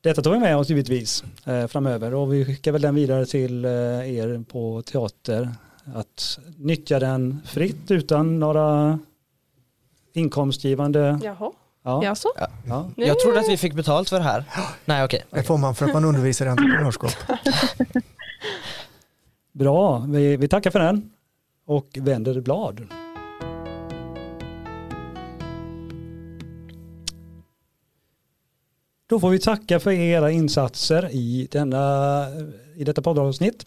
Detta 0.00 0.22
tar 0.22 0.30
vi 0.30 0.38
med 0.38 0.56
oss 0.56 0.68
givetvis 0.68 1.24
eh, 1.44 1.66
framöver 1.66 2.14
och 2.14 2.32
vi 2.32 2.44
skickar 2.44 2.72
väl 2.72 2.82
den 2.82 2.94
vidare 2.94 3.26
till 3.26 3.64
eh, 3.64 3.70
er 4.16 4.44
på 4.44 4.82
teater 4.82 5.54
att 5.94 6.38
nyttja 6.56 6.98
den 6.98 7.40
fritt 7.44 7.90
utan 7.90 8.38
några 8.38 8.98
inkomstgivande. 10.12 11.20
Jaha, 11.24 11.52
Ja, 11.82 12.04
jaså? 12.04 12.28
ja. 12.66 12.90
Jag 12.96 13.20
trodde 13.20 13.40
att 13.40 13.48
vi 13.48 13.56
fick 13.56 13.74
betalt 13.74 14.08
för 14.08 14.16
det 14.16 14.22
här. 14.22 14.44
Nej 14.84 15.04
okej. 15.04 15.24
Det 15.30 15.42
får 15.42 15.58
man 15.58 15.74
för 15.74 15.86
att 15.86 15.92
man 15.94 16.04
undervisar 16.04 16.46
i 16.46 16.48
entreprenörskap. 16.48 17.10
Bra, 19.52 19.98
vi, 19.98 20.36
vi 20.36 20.48
tackar 20.48 20.70
för 20.70 20.78
den 20.78 21.10
och 21.66 21.98
vänder 22.00 22.40
blad. 22.40 22.86
Då 29.08 29.20
får 29.20 29.30
vi 29.30 29.38
tacka 29.38 29.80
för 29.80 29.90
era 29.90 30.30
insatser 30.30 31.08
i, 31.12 31.48
denna, 31.50 32.26
i 32.76 32.84
detta 32.84 33.02
poddavsnitt. 33.02 33.66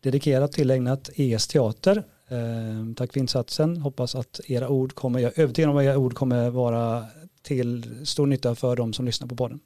Dedikerat 0.00 0.52
tillägnat 0.52 1.10
ES 1.16 1.46
Teater. 1.46 1.96
Eh, 2.28 2.94
tack 2.96 3.12
för 3.12 3.20
insatsen. 3.20 3.76
Hoppas 3.76 4.14
att 4.14 4.40
era 4.46 4.68
ord 4.68 4.94
kommer, 4.94 5.20
jag 5.20 5.38
är 5.38 5.42
övertygad 5.42 5.70
om 5.70 5.76
att 5.76 5.82
era 5.82 5.98
ord 5.98 6.14
kommer 6.14 6.50
vara 6.50 7.04
till 7.42 8.06
stor 8.06 8.26
nytta 8.26 8.54
för 8.54 8.76
de 8.76 8.92
som 8.92 9.04
lyssnar 9.06 9.28
på 9.28 9.36
podden. 9.36 9.60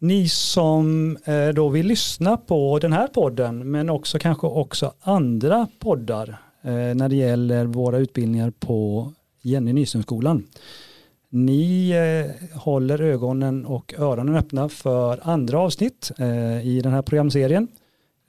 Ni 0.00 0.28
som 0.28 1.16
eh, 1.24 1.48
då 1.48 1.68
vill 1.68 1.86
lyssna 1.86 2.36
på 2.36 2.78
den 2.78 2.92
här 2.92 3.06
podden 3.06 3.70
men 3.70 3.90
också 3.90 4.18
kanske 4.18 4.46
också 4.46 4.92
andra 5.00 5.68
poddar 5.78 6.28
eh, 6.62 6.72
när 6.72 7.08
det 7.08 7.16
gäller 7.16 7.66
våra 7.66 7.98
utbildningar 7.98 8.50
på 8.50 9.12
Jenny 9.42 9.72
Nyströmskolan. 9.72 10.46
Ni 11.28 11.90
eh, 11.90 12.58
håller 12.58 13.02
ögonen 13.02 13.66
och 13.66 13.94
öronen 13.98 14.36
öppna 14.36 14.68
för 14.68 15.20
andra 15.22 15.58
avsnitt 15.58 16.10
eh, 16.18 16.66
i 16.66 16.80
den 16.82 16.92
här 16.92 17.02
programserien. 17.02 17.68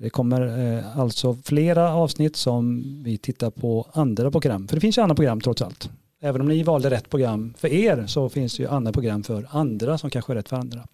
Det 0.02 0.10
kommer 0.10 0.76
eh, 0.78 1.00
alltså 1.00 1.38
flera 1.44 1.94
avsnitt 1.94 2.36
som 2.36 2.84
vi 3.04 3.18
tittar 3.18 3.50
på 3.50 3.88
andra 3.94 4.32
program. 4.32 4.68
För 4.68 4.76
det 4.76 4.82
finns 4.82 4.98
ju 4.98 5.02
andra 5.02 5.16
program 5.16 5.42
trots 5.42 5.62
allt. 5.62 5.90
Även 6.22 6.42
om 6.42 6.48
ni 6.48 6.64
valde 6.64 6.90
rätt 6.90 7.10
program 7.10 7.54
för 7.58 7.68
er 7.68 8.08
så 8.08 8.30
finns 8.30 8.58
det 8.58 8.64
ju 8.64 8.70
andra 8.70 8.92
program 8.92 9.24
för 9.24 9.48
andra 9.50 9.98
som 9.98 10.10
kanske 10.10 10.34
är 10.34 10.36
rätt 10.36 10.50
för 10.50 10.56
andra. 10.56 10.88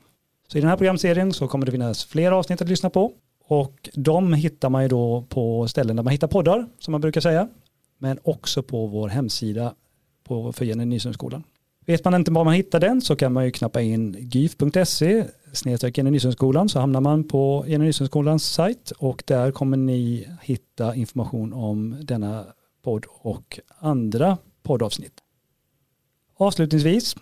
Så 0.48 0.58
i 0.58 0.62
den 0.62 0.70
här 0.70 0.78
programserien 0.78 1.34
så 1.34 1.48
kommer 1.48 1.66
det 1.66 1.72
finnas 1.72 2.06
flera 2.06 2.36
avsnitt 2.36 2.62
att 2.62 2.70
lyssna 2.70 2.90
på. 2.90 3.12
Och 3.48 3.90
de 3.94 4.34
hittar 4.34 4.70
man 4.70 4.84
ju 4.84 4.88
då 4.90 5.26
på 5.30 5.68
ställen 5.68 5.96
där 5.96 6.04
man 6.04 6.12
hittar 6.12 6.28
poddar, 6.28 6.68
som 6.80 6.92
man 6.92 7.02
brukar 7.02 7.22
säga. 7.22 7.48
Men 7.98 8.20
också 8.24 8.64
på 8.64 8.88
vår 8.88 9.08
hemsida 9.08 9.74
på, 10.24 10.54
för 10.54 10.66
Jenny 10.66 10.86
Nyströmskolan. 10.86 11.44
Vet 11.86 12.06
man 12.06 12.16
inte 12.16 12.32
var 12.32 12.44
man 12.44 12.54
hittar 12.54 12.80
den 12.80 13.02
så 13.02 13.16
kan 13.16 13.34
man 13.34 13.46
ju 13.46 13.52
knappa 13.52 13.82
in 13.82 14.18
gyf.se 14.20 15.26
snedstreck 15.54 15.98
Jenny 15.98 16.20
så 16.20 16.80
hamnar 16.80 17.02
man 17.02 17.24
på 17.24 17.66
Jenny 17.68 17.94
sajt 18.40 18.92
och 18.92 19.24
där 19.26 19.52
kommer 19.52 19.78
ni 19.78 20.28
hitta 20.42 20.96
information 20.96 21.54
om 21.54 21.98
denna 22.02 22.46
podd 22.84 23.06
och 23.10 23.60
andra 23.80 24.38
poddavsnitt. 24.64 25.14
Avslutningsvis 26.38 27.16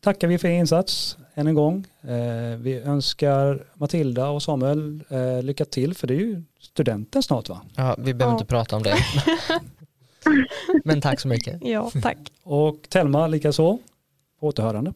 tackar 0.00 0.28
vi 0.28 0.38
för 0.38 0.48
er 0.48 0.58
insats 0.58 1.18
än 1.34 1.46
en 1.46 1.54
gång. 1.54 1.86
Eh, 2.02 2.58
vi 2.58 2.80
önskar 2.84 3.66
Matilda 3.74 4.28
och 4.28 4.42
Samuel 4.42 5.04
eh, 5.08 5.42
lycka 5.42 5.64
till 5.64 5.94
för 5.94 6.06
det 6.06 6.14
är 6.14 6.18
ju 6.18 6.42
studenten 6.60 7.22
snart 7.22 7.48
va? 7.48 7.60
Ja, 7.76 7.94
vi 7.98 8.14
behöver 8.14 8.32
Ja. 8.34 8.38
inte 8.38 8.46
prata 8.46 8.76
om 8.76 8.82
det. 8.82 8.96
Men 10.84 11.00
tack 11.00 11.20
så 11.20 11.28
mycket. 11.28 11.58
Ja, 11.62 11.90
tack. 12.02 12.18
Och 12.42 12.76
Telma 12.88 13.26
likaså. 13.26 13.78
På 14.40 14.46
återhörande. 14.46 14.92